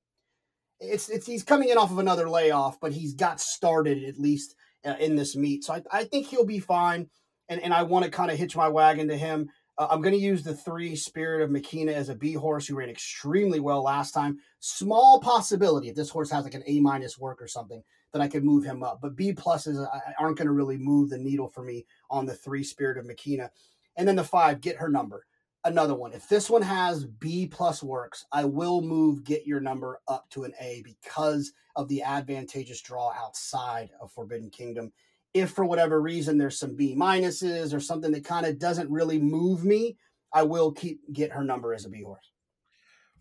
It's 0.79 1.09
it's 1.09 1.25
he's 1.25 1.43
coming 1.43 1.69
in 1.69 1.77
off 1.77 1.91
of 1.91 1.97
another 1.97 2.29
layoff, 2.29 2.79
but 2.79 2.91
he's 2.91 3.13
got 3.13 3.39
started 3.39 4.03
at 4.03 4.19
least 4.19 4.55
uh, 4.85 4.95
in 4.99 5.15
this 5.15 5.35
meet. 5.35 5.63
So 5.63 5.73
I, 5.73 5.81
I 5.91 6.03
think 6.03 6.27
he'll 6.27 6.45
be 6.45 6.59
fine. 6.59 7.09
And 7.49 7.61
and 7.61 7.73
I 7.73 7.83
want 7.83 8.05
to 8.05 8.11
kind 8.11 8.31
of 8.31 8.37
hitch 8.37 8.55
my 8.55 8.67
wagon 8.67 9.07
to 9.07 9.17
him. 9.17 9.49
Uh, 9.77 9.87
I'm 9.89 10.01
going 10.01 10.15
to 10.15 10.21
use 10.21 10.43
the 10.43 10.55
three 10.55 10.95
Spirit 10.95 11.41
of 11.41 11.49
Makina 11.49 11.93
as 11.93 12.09
a 12.09 12.15
B 12.15 12.33
horse 12.33 12.67
who 12.67 12.75
ran 12.75 12.89
extremely 12.89 13.59
well 13.59 13.83
last 13.83 14.11
time. 14.11 14.39
Small 14.59 15.19
possibility 15.19 15.89
if 15.89 15.95
this 15.95 16.09
horse 16.09 16.31
has 16.31 16.43
like 16.45 16.53
an 16.53 16.63
A 16.65 16.79
minus 16.79 17.19
work 17.19 17.41
or 17.41 17.47
something 17.47 17.83
that 18.13 18.21
I 18.21 18.27
could 18.27 18.45
move 18.45 18.63
him 18.63 18.83
up, 18.83 19.01
but 19.01 19.15
B 19.15 19.33
pluses 19.33 19.85
aren't 20.17 20.37
going 20.37 20.47
to 20.47 20.53
really 20.53 20.77
move 20.77 21.09
the 21.09 21.17
needle 21.17 21.49
for 21.49 21.63
me 21.63 21.85
on 22.09 22.25
the 22.25 22.33
three 22.33 22.63
Spirit 22.63 22.97
of 22.97 23.05
Makina. 23.05 23.49
And 23.97 24.07
then 24.07 24.15
the 24.15 24.23
five, 24.23 24.61
get 24.61 24.77
her 24.77 24.89
number. 24.89 25.25
Another 25.65 25.95
one. 25.95 26.13
If 26.13 26.29
this 26.29 26.49
one 26.49 26.61
has 26.61 27.05
B 27.05 27.47
plus 27.47 27.81
works, 27.81 28.25
I 28.31 28.45
will 28.45 28.81
move 28.81 29.23
get 29.23 29.47
your 29.47 29.59
number 29.59 29.99
up 30.07 30.29
to 30.29 30.43
an 30.43 30.53
A 30.61 30.83
because 30.85 31.51
of 31.75 31.87
the 31.87 32.03
advantageous 32.03 32.81
draw 32.81 33.11
outside 33.13 33.89
of 33.99 34.11
Forbidden 34.11 34.49
Kingdom 34.51 34.93
if 35.35 35.51
for 35.51 35.65
whatever 35.65 36.01
reason 36.01 36.37
there's 36.37 36.57
some 36.57 36.75
B 36.75 36.95
minuses 36.95 37.73
or 37.73 37.81
something 37.81 38.13
that 38.13 38.23
kind 38.23 38.45
of 38.45 38.57
doesn't 38.57 38.89
really 38.89 39.19
move 39.19 39.65
me, 39.65 39.97
I 40.33 40.43
will 40.43 40.71
keep 40.71 41.01
get 41.11 41.33
her 41.33 41.43
number 41.43 41.73
as 41.73 41.85
a 41.85 41.89
B 41.89 42.01
horse. 42.01 42.31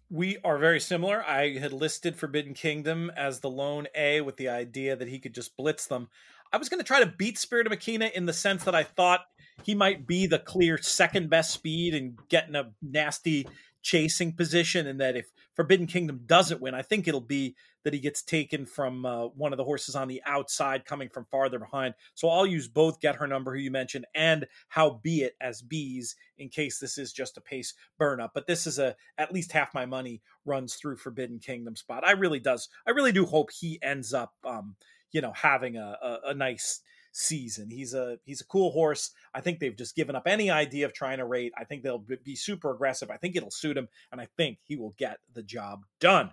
We 0.08 0.38
are 0.44 0.56
very 0.56 0.78
similar. 0.78 1.24
I 1.24 1.58
had 1.58 1.72
listed 1.72 2.14
Forbidden 2.14 2.54
Kingdom 2.54 3.10
as 3.16 3.40
the 3.40 3.50
lone 3.50 3.88
A 3.96 4.20
with 4.20 4.36
the 4.36 4.48
idea 4.48 4.94
that 4.94 5.08
he 5.08 5.18
could 5.18 5.34
just 5.34 5.56
blitz 5.56 5.86
them. 5.88 6.08
I 6.52 6.56
was 6.56 6.68
going 6.68 6.78
to 6.78 6.86
try 6.86 7.00
to 7.00 7.12
beat 7.18 7.36
Spirit 7.36 7.66
of 7.66 7.72
Makina 7.72 8.12
in 8.12 8.26
the 8.26 8.32
sense 8.32 8.62
that 8.62 8.76
I 8.76 8.84
thought 8.84 9.22
he 9.64 9.74
might 9.74 10.06
be 10.06 10.28
the 10.28 10.38
clear 10.38 10.78
second 10.80 11.30
best 11.30 11.50
speed 11.50 11.94
and 11.94 12.16
get 12.28 12.46
in 12.46 12.54
a 12.54 12.70
nasty 12.80 13.48
chasing 13.82 14.34
position, 14.34 14.86
and 14.86 15.00
that 15.00 15.16
if 15.16 15.26
Forbidden 15.54 15.88
Kingdom 15.88 16.20
doesn't 16.26 16.60
win, 16.60 16.74
I 16.74 16.82
think 16.82 17.08
it'll 17.08 17.20
be 17.20 17.56
that 17.84 17.94
he 17.94 18.00
gets 18.00 18.22
taken 18.22 18.66
from 18.66 19.06
uh, 19.06 19.26
one 19.28 19.52
of 19.52 19.56
the 19.56 19.64
horses 19.64 19.94
on 19.94 20.08
the 20.08 20.22
outside 20.26 20.84
coming 20.84 21.08
from 21.08 21.26
farther 21.30 21.58
behind. 21.58 21.94
So 22.14 22.28
I'll 22.28 22.46
use 22.46 22.66
both 22.66 23.00
Get 23.00 23.16
Her 23.16 23.26
Number, 23.26 23.54
who 23.54 23.60
you 23.60 23.70
mentioned, 23.70 24.06
and 24.14 24.46
How 24.68 25.00
Be 25.02 25.22
It 25.22 25.36
as 25.40 25.62
Bees 25.62 26.16
in 26.38 26.48
case 26.48 26.78
this 26.78 26.98
is 26.98 27.12
just 27.12 27.36
a 27.36 27.40
pace 27.40 27.74
burn 27.98 28.20
up. 28.20 28.32
But 28.34 28.46
this 28.46 28.66
is 28.66 28.78
a 28.78 28.96
at 29.18 29.32
least 29.32 29.52
half 29.52 29.74
my 29.74 29.86
money 29.86 30.22
runs 30.44 30.74
through 30.74 30.96
Forbidden 30.96 31.38
Kingdom 31.38 31.76
spot. 31.76 32.06
I 32.06 32.12
really 32.12 32.40
does. 32.40 32.68
I 32.86 32.90
really 32.90 33.12
do 33.12 33.26
hope 33.26 33.50
he 33.52 33.78
ends 33.82 34.12
up, 34.12 34.34
um, 34.44 34.76
you 35.12 35.20
know, 35.20 35.32
having 35.32 35.76
a, 35.76 35.96
a, 36.02 36.18
a 36.30 36.34
nice 36.34 36.80
season. 37.14 37.70
He's 37.70 37.94
a 37.94 38.18
he's 38.24 38.40
a 38.40 38.46
cool 38.46 38.72
horse. 38.72 39.12
I 39.32 39.40
think 39.40 39.58
they've 39.58 39.76
just 39.76 39.96
given 39.96 40.16
up 40.16 40.26
any 40.26 40.50
idea 40.50 40.84
of 40.86 40.92
trying 40.92 41.18
to 41.18 41.24
rate. 41.24 41.52
I 41.56 41.64
think 41.64 41.82
they'll 41.82 42.04
be 42.24 42.36
super 42.36 42.72
aggressive. 42.72 43.10
I 43.10 43.16
think 43.16 43.36
it'll 43.36 43.50
suit 43.50 43.76
him, 43.76 43.88
and 44.12 44.20
I 44.20 44.28
think 44.36 44.58
he 44.64 44.76
will 44.76 44.94
get 44.98 45.18
the 45.32 45.42
job 45.42 45.84
done. 46.00 46.32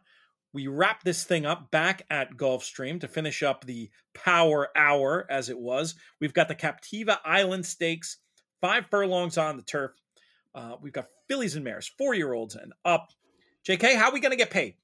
We 0.53 0.67
wrap 0.67 1.03
this 1.03 1.23
thing 1.23 1.45
up 1.45 1.71
back 1.71 2.05
at 2.09 2.35
Gulfstream 2.35 2.99
to 3.01 3.07
finish 3.07 3.41
up 3.41 3.65
the 3.65 3.89
power 4.13 4.69
hour, 4.75 5.25
as 5.29 5.49
it 5.49 5.57
was. 5.57 5.95
We've 6.19 6.33
got 6.33 6.49
the 6.49 6.55
Captiva 6.55 7.19
Island 7.23 7.65
Stakes, 7.65 8.17
five 8.59 8.85
furlongs 8.87 9.37
on 9.37 9.55
the 9.55 9.63
turf. 9.63 9.91
Uh, 10.53 10.75
we've 10.81 10.93
got 10.93 11.07
fillies 11.29 11.55
and 11.55 11.63
mares, 11.63 11.89
four 11.97 12.13
year 12.13 12.33
olds 12.33 12.55
and 12.55 12.73
up. 12.83 13.11
JK, 13.65 13.95
how 13.95 14.09
are 14.09 14.13
we 14.13 14.19
going 14.19 14.31
to 14.31 14.37
get 14.37 14.49
paid? 14.49 14.75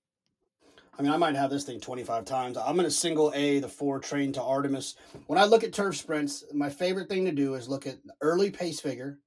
I 0.97 1.03
mean, 1.03 1.11
I 1.11 1.17
might 1.17 1.35
have 1.35 1.51
this 1.51 1.63
thing 1.63 1.79
25 1.79 2.25
times. 2.25 2.57
I'm 2.57 2.75
going 2.75 2.87
to 2.87 2.91
single 2.91 3.31
A 3.35 3.59
the 3.59 3.67
four 3.67 3.99
train 3.99 4.31
to 4.33 4.41
Artemis. 4.41 4.95
When 5.27 5.37
I 5.37 5.45
look 5.45 5.63
at 5.63 5.73
turf 5.73 5.95
sprints, 5.95 6.43
my 6.53 6.69
favorite 6.69 7.07
thing 7.07 7.25
to 7.25 7.31
do 7.31 7.53
is 7.53 7.69
look 7.69 7.85
at 7.85 8.03
the 8.03 8.13
early 8.21 8.49
pace 8.49 8.79
figure 8.79 9.19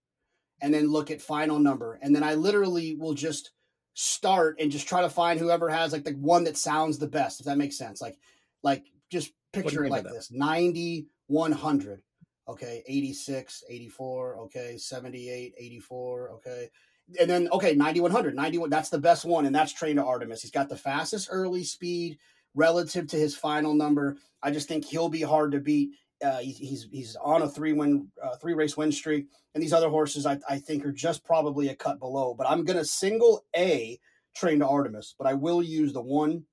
and 0.60 0.74
then 0.74 0.90
look 0.90 1.10
at 1.10 1.22
final 1.22 1.58
number. 1.58 1.98
And 2.02 2.14
then 2.14 2.24
I 2.24 2.34
literally 2.34 2.96
will 2.96 3.14
just 3.14 3.52
start 3.94 4.56
and 4.60 4.70
just 4.70 4.88
try 4.88 5.02
to 5.02 5.10
find 5.10 5.38
whoever 5.38 5.68
has 5.68 5.92
like 5.92 6.04
the 6.04 6.12
one 6.12 6.44
that 6.44 6.56
sounds 6.56 6.98
the 6.98 7.06
best, 7.06 7.40
if 7.40 7.46
that 7.46 7.58
makes 7.58 7.76
sense. 7.76 8.00
Like, 8.00 8.18
like 8.62 8.84
just 9.10 9.32
picture 9.52 9.84
it 9.84 9.90
like 9.90 10.04
this 10.04 10.30
90, 10.30 11.06
100. 11.26 12.02
Okay. 12.48 12.82
86, 12.86 13.64
84. 13.68 14.36
Okay. 14.38 14.76
78, 14.76 15.54
84. 15.58 16.30
Okay 16.30 16.70
and 17.18 17.28
then 17.28 17.48
okay 17.50 17.74
9100 17.74 18.34
91 18.34 18.70
that's 18.70 18.88
the 18.88 18.98
best 18.98 19.24
one 19.24 19.46
and 19.46 19.54
that's 19.54 19.72
trained 19.72 19.96
to 19.96 20.04
artemis 20.04 20.42
he's 20.42 20.50
got 20.50 20.68
the 20.68 20.76
fastest 20.76 21.28
early 21.30 21.64
speed 21.64 22.18
relative 22.54 23.06
to 23.08 23.16
his 23.16 23.34
final 23.34 23.74
number 23.74 24.16
i 24.42 24.50
just 24.50 24.68
think 24.68 24.84
he'll 24.84 25.08
be 25.08 25.22
hard 25.22 25.52
to 25.52 25.60
beat 25.60 25.90
uh, 26.22 26.38
he's 26.38 26.88
he's 26.90 27.16
on 27.22 27.42
a 27.42 27.48
three 27.48 27.72
win 27.72 28.08
uh, 28.22 28.36
three 28.36 28.54
race 28.54 28.76
win 28.76 28.92
streak 28.92 29.26
and 29.54 29.62
these 29.62 29.72
other 29.72 29.88
horses 29.88 30.26
I, 30.26 30.38
I 30.48 30.58
think 30.58 30.84
are 30.84 30.92
just 30.92 31.24
probably 31.24 31.68
a 31.68 31.74
cut 31.74 31.98
below 31.98 32.34
but 32.36 32.48
i'm 32.48 32.64
gonna 32.64 32.84
single 32.84 33.44
a 33.56 33.98
train 34.34 34.58
to 34.60 34.66
artemis 34.66 35.14
but 35.18 35.26
i 35.26 35.34
will 35.34 35.62
use 35.62 35.92
the 35.92 36.02
one 36.02 36.44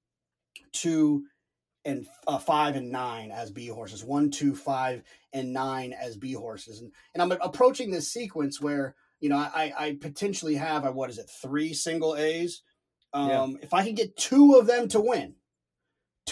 two 0.71 1.23
and 1.85 2.05
uh, 2.27 2.37
five 2.37 2.75
and 2.75 2.91
nine 2.91 3.31
as 3.31 3.49
B 3.49 3.67
horses, 3.67 4.03
one, 4.03 4.29
two, 4.29 4.53
five, 4.53 5.03
and 5.31 5.53
nine 5.53 5.93
as 5.93 6.17
B 6.17 6.33
horses, 6.33 6.81
and 6.81 6.91
and 7.13 7.23
I'm 7.23 7.31
approaching 7.39 7.89
this 7.89 8.11
sequence 8.11 8.59
where 8.59 8.93
you 9.19 9.29
know, 9.29 9.37
I, 9.37 9.73
I 9.77 9.97
potentially 9.99 10.55
have, 10.55 10.85
I, 10.85 10.89
what 10.89 11.09
is 11.09 11.17
it, 11.17 11.29
three 11.29 11.73
single 11.73 12.15
A's. 12.15 12.61
Um, 13.13 13.29
yeah. 13.29 13.47
If 13.61 13.73
I 13.73 13.83
can 13.83 13.95
get 13.95 14.15
two 14.15 14.55
of 14.55 14.67
them 14.67 14.87
to 14.89 14.99
win, 14.99 15.33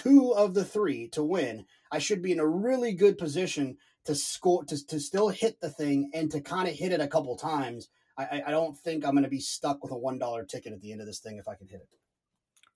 two 0.06 0.34
of 0.34 0.54
the 0.54 0.64
three 0.64 1.08
to 1.10 1.24
win, 1.24 1.66
I 1.92 2.00
should 2.00 2.22
be 2.22 2.32
in 2.32 2.40
a 2.40 2.48
really 2.48 2.94
good 2.94 3.18
position 3.18 3.78
to 4.06 4.14
score, 4.14 4.64
to, 4.66 4.88
to 4.88 5.00
still 5.00 5.30
hit 5.30 5.60
the 5.62 5.70
thing 5.70 6.12
and 6.14 6.30
to 6.32 6.42
kind 6.42 6.68
of 6.68 6.76
hit 6.76 6.92
it 6.92 7.02
a 7.02 7.08
couple 7.08 7.36
times. 7.36 7.90
I, 8.18 8.44
I 8.46 8.52
don't 8.52 8.78
think 8.78 9.04
I'm 9.04 9.12
going 9.12 9.24
to 9.24 9.30
be 9.30 9.40
stuck 9.40 9.84
with 9.84 9.92
a 9.92 9.96
$1 9.96 10.48
ticket 10.48 10.74
at 10.74 10.82
the 10.82 10.92
end 10.92 11.02
of 11.02 11.08
this 11.08 11.20
thing 11.20 11.38
if 11.38 11.48
I 11.48 11.56
can 11.56 11.68
hit 11.68 11.82
it 11.82 11.90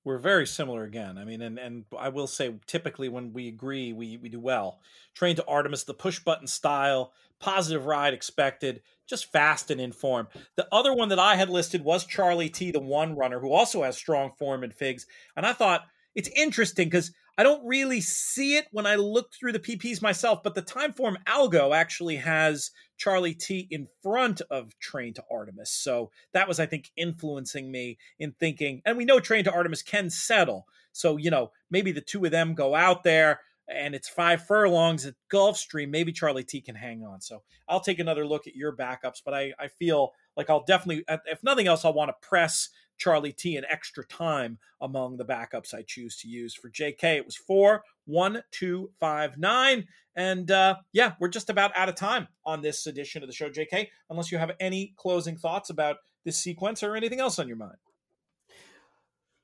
we're 0.03 0.17
very 0.17 0.47
similar 0.47 0.85
again. 0.85 1.17
I 1.17 1.25
mean, 1.25 1.41
and 1.41 1.59
and 1.59 1.85
I 1.97 2.09
will 2.09 2.25
say, 2.25 2.55
typically 2.65 3.09
when 3.09 3.33
we 3.33 3.47
agree, 3.47 3.93
we 3.93 4.17
we 4.17 4.29
do 4.29 4.39
well. 4.39 4.79
Train 5.13 5.35
to 5.35 5.45
Artemis, 5.45 5.83
the 5.83 5.93
push 5.93 6.19
button 6.19 6.47
style, 6.47 7.11
positive 7.39 7.85
ride 7.85 8.13
expected, 8.13 8.81
just 9.07 9.31
fast 9.31 9.69
and 9.69 9.79
in 9.81 9.91
form. 9.91 10.27
The 10.55 10.67
other 10.71 10.93
one 10.93 11.09
that 11.09 11.19
I 11.19 11.35
had 11.35 11.49
listed 11.49 11.83
was 11.83 12.05
Charlie 12.05 12.49
T, 12.49 12.71
the 12.71 12.79
one 12.79 13.15
runner, 13.15 13.39
who 13.39 13.51
also 13.51 13.83
has 13.83 13.97
strong 13.97 14.31
form 14.37 14.63
in 14.63 14.71
figs. 14.71 15.05
And 15.35 15.45
I 15.45 15.53
thought 15.53 15.85
it's 16.15 16.29
interesting 16.29 16.87
because 16.87 17.11
I 17.39 17.43
don't 17.43 17.65
really 17.65 18.01
see 18.01 18.57
it 18.57 18.67
when 18.71 18.85
I 18.85 18.95
look 18.95 19.31
through 19.33 19.53
the 19.53 19.61
PPs 19.61 20.01
myself, 20.01 20.43
but 20.43 20.55
the 20.55 20.61
Timeform 20.61 21.15
algo 21.23 21.73
actually 21.73 22.17
has 22.17 22.71
Charlie 22.97 23.33
T 23.33 23.65
in 23.71 23.87
front 24.03 24.41
of 24.51 24.77
Train 24.79 25.13
to 25.13 25.23
Artemis. 25.31 25.71
So 25.71 26.11
that 26.33 26.49
was, 26.49 26.59
I 26.59 26.65
think, 26.65 26.91
influencing 26.97 27.71
me 27.71 27.97
in 28.19 28.33
thinking, 28.41 28.81
and 28.85 28.97
we 28.97 29.05
know 29.05 29.21
Train 29.21 29.45
to 29.45 29.53
Artemis 29.53 29.83
can 29.83 30.09
settle. 30.09 30.67
So, 30.91 31.15
you 31.15 31.31
know, 31.31 31.53
maybe 31.71 31.93
the 31.93 32.01
two 32.01 32.25
of 32.25 32.31
them 32.31 32.55
go 32.55 32.75
out 32.75 33.05
there 33.05 33.39
and 33.69 33.95
it's 33.95 34.09
five 34.09 34.45
furlongs 34.45 35.05
at 35.05 35.13
Gulfstream. 35.31 35.91
Maybe 35.91 36.11
Charlie 36.11 36.43
T 36.43 36.59
can 36.59 36.75
hang 36.75 37.05
on. 37.05 37.21
So 37.21 37.43
I'll 37.69 37.79
take 37.79 37.99
another 37.99 38.27
look 38.27 38.47
at 38.47 38.55
your 38.55 38.75
backups, 38.75 39.21
but 39.23 39.33
I, 39.33 39.53
I 39.57 39.69
feel 39.69 40.11
like 40.35 40.49
I'll 40.49 40.65
definitely, 40.65 41.05
if 41.25 41.41
nothing 41.41 41.67
else, 41.67 41.85
I'll 41.85 41.93
want 41.93 42.09
to 42.09 42.27
press 42.27 42.67
Charlie 42.99 43.33
T 43.33 43.55
an 43.57 43.65
extra 43.69 44.05
time 44.05 44.59
among 44.81 45.17
the 45.17 45.25
backups 45.25 45.73
I 45.73 45.81
choose 45.81 46.17
to 46.17 46.27
use. 46.27 46.53
For 46.53 46.69
JK, 46.69 47.03
it 47.17 47.25
was 47.25 47.35
four, 47.35 47.83
one, 48.05 48.43
two, 48.51 48.91
five, 48.99 49.37
nine. 49.37 49.87
And 50.15 50.51
uh, 50.51 50.75
yeah, 50.93 51.13
we're 51.19 51.29
just 51.29 51.49
about 51.49 51.71
out 51.75 51.89
of 51.89 51.95
time 51.95 52.27
on 52.45 52.61
this 52.61 52.85
edition 52.85 53.23
of 53.23 53.29
the 53.29 53.33
show, 53.33 53.49
JK, 53.49 53.87
unless 54.09 54.31
you 54.31 54.37
have 54.37 54.51
any 54.59 54.93
closing 54.97 55.37
thoughts 55.37 55.69
about 55.69 55.97
this 56.25 56.37
sequence 56.37 56.83
or 56.83 56.95
anything 56.95 57.19
else 57.19 57.39
on 57.39 57.47
your 57.47 57.57
mind. 57.57 57.77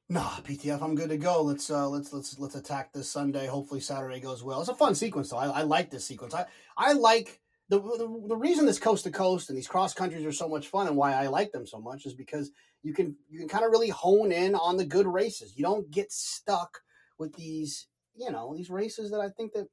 Nah, 0.07 0.29
PTF, 0.41 0.83
I'm 0.83 0.93
good 0.93 1.09
to 1.09 1.17
go. 1.17 1.41
Let's 1.41 1.71
uh 1.71 1.89
let's 1.89 2.13
let's 2.13 2.37
let's 2.37 2.53
attack 2.53 2.93
this 2.93 3.09
Sunday. 3.09 3.47
Hopefully 3.47 3.79
Saturday 3.79 4.19
goes 4.19 4.43
well. 4.43 4.59
It's 4.59 4.69
a 4.69 4.75
fun 4.75 4.93
sequence 4.93 5.31
though. 5.31 5.37
I, 5.37 5.47
I 5.47 5.61
like 5.63 5.89
this 5.89 6.05
sequence. 6.05 6.35
I 6.35 6.45
I 6.77 6.93
like 6.93 7.39
the, 7.69 7.79
the, 7.79 8.23
the 8.27 8.35
reason 8.35 8.65
this 8.65 8.79
coast 8.79 9.05
to 9.05 9.11
coast 9.11 9.49
and 9.49 9.57
these 9.57 9.67
cross 9.67 9.93
countries 9.93 10.25
are 10.25 10.31
so 10.31 10.47
much 10.47 10.67
fun 10.67 10.87
and 10.87 10.95
why 10.95 11.13
I 11.13 11.27
like 11.27 11.51
them 11.51 11.65
so 11.65 11.79
much 11.79 12.05
is 12.05 12.13
because 12.13 12.51
you 12.83 12.93
can 12.93 13.15
you 13.29 13.39
can 13.39 13.47
kind 13.47 13.65
of 13.65 13.71
really 13.71 13.89
hone 13.89 14.31
in 14.31 14.53
on 14.55 14.77
the 14.77 14.85
good 14.85 15.07
races. 15.07 15.53
You 15.57 15.63
don't 15.63 15.89
get 15.89 16.11
stuck 16.11 16.81
with 17.17 17.33
these 17.35 17.87
you 18.15 18.31
know 18.31 18.53
these 18.55 18.69
races 18.69 19.11
that 19.11 19.19
I 19.19 19.29
think 19.29 19.53
that 19.53 19.67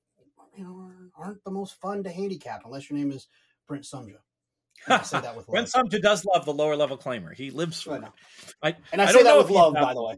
you 0.57 0.65
know 0.65 0.91
aren't 1.17 1.45
the 1.45 1.51
most 1.51 1.81
fun 1.81 2.03
to 2.05 2.11
handicap 2.11 2.63
unless 2.65 2.89
your 2.89 2.99
name 2.99 3.13
is 3.13 3.29
Brent 3.69 3.85
Sumja. 3.85 4.19
I 4.89 5.03
say 5.03 5.21
that 5.21 5.37
with 5.37 5.47
love. 5.49 5.53
Brent 5.53 5.69
Sumja 5.69 6.01
does 6.01 6.25
love 6.25 6.45
the 6.45 6.55
lower 6.55 6.77
level 6.77 6.97
claimer. 6.97 7.35
He 7.35 7.51
lives 7.51 7.83
for 7.83 7.97
it. 7.97 8.03
I, 8.63 8.75
and 8.91 9.01
I, 9.01 9.07
I 9.07 9.13
say 9.13 9.23
that 9.23 9.37
with 9.37 9.51
love, 9.51 9.75
by 9.75 9.95
the 9.95 10.03
way. 10.03 10.17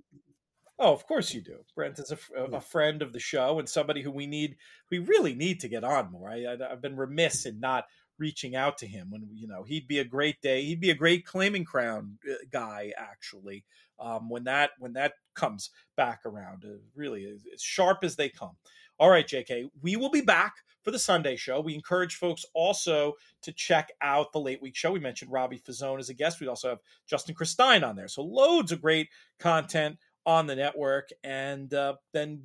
Oh, 0.78 0.92
of 0.92 1.06
course 1.06 1.32
you 1.32 1.40
do. 1.40 1.58
Brent 1.76 1.98
is 2.00 2.12
a, 2.12 2.42
a, 2.42 2.60
friend 2.60 3.00
of 3.00 3.12
the 3.12 3.20
show 3.20 3.60
and 3.60 3.68
somebody 3.68 4.02
who 4.02 4.10
we 4.10 4.26
need, 4.26 4.56
we 4.90 4.98
really 4.98 5.34
need 5.34 5.60
to 5.60 5.68
get 5.68 5.84
on 5.84 6.10
more. 6.10 6.28
I, 6.28 6.56
have 6.68 6.82
been 6.82 6.96
remiss 6.96 7.46
in 7.46 7.60
not 7.60 7.84
reaching 8.18 8.54
out 8.56 8.78
to 8.78 8.86
him 8.86 9.10
when 9.10 9.28
you 9.32 9.46
know 9.46 9.62
he'd 9.62 9.88
be 9.88 9.98
a 9.98 10.04
great 10.04 10.40
day. 10.40 10.64
He'd 10.64 10.80
be 10.80 10.90
a 10.90 10.94
great 10.94 11.24
claiming 11.24 11.64
crown 11.64 12.18
uh, 12.28 12.34
guy 12.50 12.92
actually. 12.96 13.64
Um, 13.98 14.28
when 14.28 14.44
that 14.44 14.70
when 14.78 14.94
that 14.94 15.14
comes 15.34 15.70
back 15.96 16.20
around, 16.24 16.64
uh, 16.64 16.78
really 16.94 17.24
as 17.26 17.62
sharp 17.62 17.98
as 18.02 18.16
they 18.16 18.28
come. 18.28 18.56
All 18.98 19.10
right, 19.10 19.26
JK, 19.26 19.70
we 19.82 19.96
will 19.96 20.10
be 20.10 20.20
back 20.20 20.54
for 20.82 20.92
the 20.92 20.98
Sunday 20.98 21.34
show. 21.34 21.60
We 21.60 21.74
encourage 21.74 22.16
folks 22.16 22.44
also 22.54 23.14
to 23.42 23.52
check 23.52 23.90
out 24.00 24.32
the 24.32 24.40
late 24.40 24.62
week 24.62 24.76
show. 24.76 24.92
We 24.92 25.00
mentioned 25.00 25.32
Robbie 25.32 25.58
Fazone 25.58 25.98
as 25.98 26.10
a 26.10 26.14
guest. 26.14 26.40
We 26.40 26.46
also 26.46 26.68
have 26.68 26.78
Justin 27.08 27.34
Christine 27.34 27.82
on 27.82 27.96
there. 27.96 28.06
So 28.06 28.22
loads 28.22 28.70
of 28.70 28.82
great 28.82 29.08
content 29.40 29.98
on 30.26 30.46
the 30.46 30.56
network. 30.56 31.10
And 31.22 31.72
uh, 31.72 31.94
then 32.12 32.42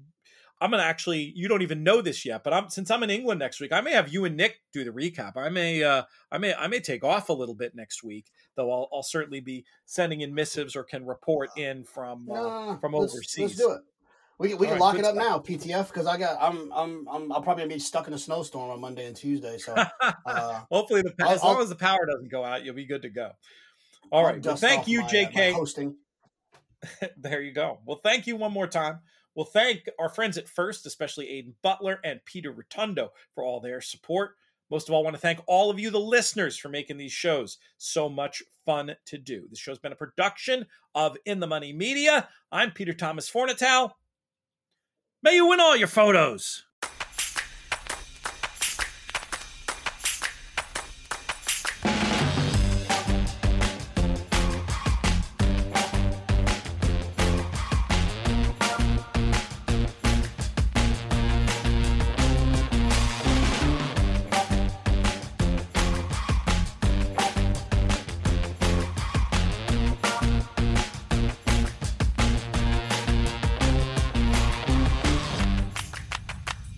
I'm 0.61 0.71
gonna 0.71 0.83
actually 0.83 1.31
you 1.35 1.47
don't 1.47 1.61
even 1.61 1.83
know 1.83 2.01
this 2.01 2.25
yet, 2.25 2.43
but 2.43 2.53
I'm 2.53 2.69
since 2.69 2.91
I'm 2.91 3.03
in 3.03 3.09
England 3.09 3.39
next 3.39 3.59
week, 3.61 3.71
I 3.71 3.81
may 3.81 3.93
have 3.93 4.11
you 4.11 4.25
and 4.25 4.35
Nick 4.35 4.59
do 4.73 4.83
the 4.83 4.91
recap. 4.91 5.37
I 5.37 5.49
may 5.49 5.83
uh 5.83 6.03
I 6.31 6.37
may 6.37 6.53
I 6.53 6.67
may 6.67 6.79
take 6.79 7.03
off 7.03 7.29
a 7.29 7.33
little 7.33 7.55
bit 7.55 7.75
next 7.75 8.03
week, 8.03 8.31
though 8.55 8.71
I'll 8.71 8.89
I'll 8.91 9.03
certainly 9.03 9.39
be 9.39 9.65
sending 9.85 10.21
in 10.21 10.33
missives 10.33 10.75
or 10.75 10.83
can 10.83 11.05
report 11.05 11.49
in 11.55 11.85
from 11.85 12.29
uh, 12.29 12.77
from 12.77 12.93
let's, 12.93 13.13
overseas. 13.13 13.39
Let's 13.39 13.55
do 13.55 13.71
it. 13.71 13.81
We, 14.37 14.53
we 14.53 14.67
can 14.67 14.75
right, 14.75 14.81
lock 14.81 14.97
it 14.97 15.03
up 15.03 15.15
stuff. 15.15 15.27
now, 15.27 15.39
PTF, 15.39 15.87
because 15.87 16.07
I 16.07 16.17
got 16.17 16.37
I'm 16.41 16.71
I'm 16.73 17.07
I'm 17.09 17.31
I'll 17.31 17.41
probably 17.41 17.67
be 17.67 17.79
stuck 17.79 18.07
in 18.07 18.13
a 18.13 18.17
snowstorm 18.17 18.69
on 18.69 18.79
Monday 18.79 19.05
and 19.05 19.15
Tuesday. 19.15 19.57
So 19.57 19.75
uh, 20.25 20.61
hopefully, 20.71 21.01
the, 21.01 21.13
as 21.27 21.43
long 21.43 21.57
I'll, 21.57 21.61
as 21.61 21.69
the 21.69 21.75
power 21.75 22.05
doesn't 22.05 22.31
go 22.31 22.43
out, 22.43 22.63
you'll 22.63 22.75
be 22.75 22.85
good 22.85 23.01
to 23.01 23.09
go. 23.09 23.31
All 24.11 24.23
right. 24.23 24.43
Well, 24.43 24.55
thank 24.55 24.87
you, 24.87 25.01
my, 25.01 25.07
JK. 25.07 25.51
Uh, 25.51 25.53
hosting. 25.55 25.95
there 27.17 27.41
you 27.41 27.51
go. 27.51 27.79
Well, 27.85 27.99
thank 28.03 28.27
you 28.27 28.35
one 28.35 28.53
more 28.53 28.67
time. 28.67 28.99
We'll 29.35 29.45
thank 29.45 29.87
our 29.99 30.09
friends 30.09 30.37
at 30.37 30.49
First, 30.49 30.85
especially 30.85 31.29
Aidan 31.29 31.55
Butler 31.61 31.99
and 32.03 32.23
Peter 32.25 32.51
Rotondo, 32.51 33.09
for 33.33 33.43
all 33.43 33.59
their 33.59 33.81
support. 33.81 34.31
Most 34.69 34.87
of 34.87 34.93
all, 34.93 35.01
I 35.01 35.03
want 35.05 35.15
to 35.15 35.21
thank 35.21 35.39
all 35.47 35.71
of 35.71 35.79
you, 35.79 35.89
the 35.89 35.99
listeners, 35.99 36.57
for 36.57 36.69
making 36.69 36.97
these 36.97 37.11
shows 37.11 37.57
so 37.77 38.07
much 38.07 38.43
fun 38.65 38.95
to 39.05 39.17
do. 39.17 39.47
This 39.49 39.59
show's 39.59 39.79
been 39.79 39.91
a 39.91 39.95
production 39.95 40.67
of 40.93 41.17
In 41.25 41.39
the 41.39 41.47
Money 41.47 41.73
Media. 41.73 42.29
I'm 42.51 42.71
Peter 42.71 42.93
Thomas 42.93 43.29
Fornatale. 43.29 43.93
May 45.23 45.35
you 45.35 45.47
win 45.47 45.59
all 45.59 45.75
your 45.75 45.87
photos. 45.87 46.65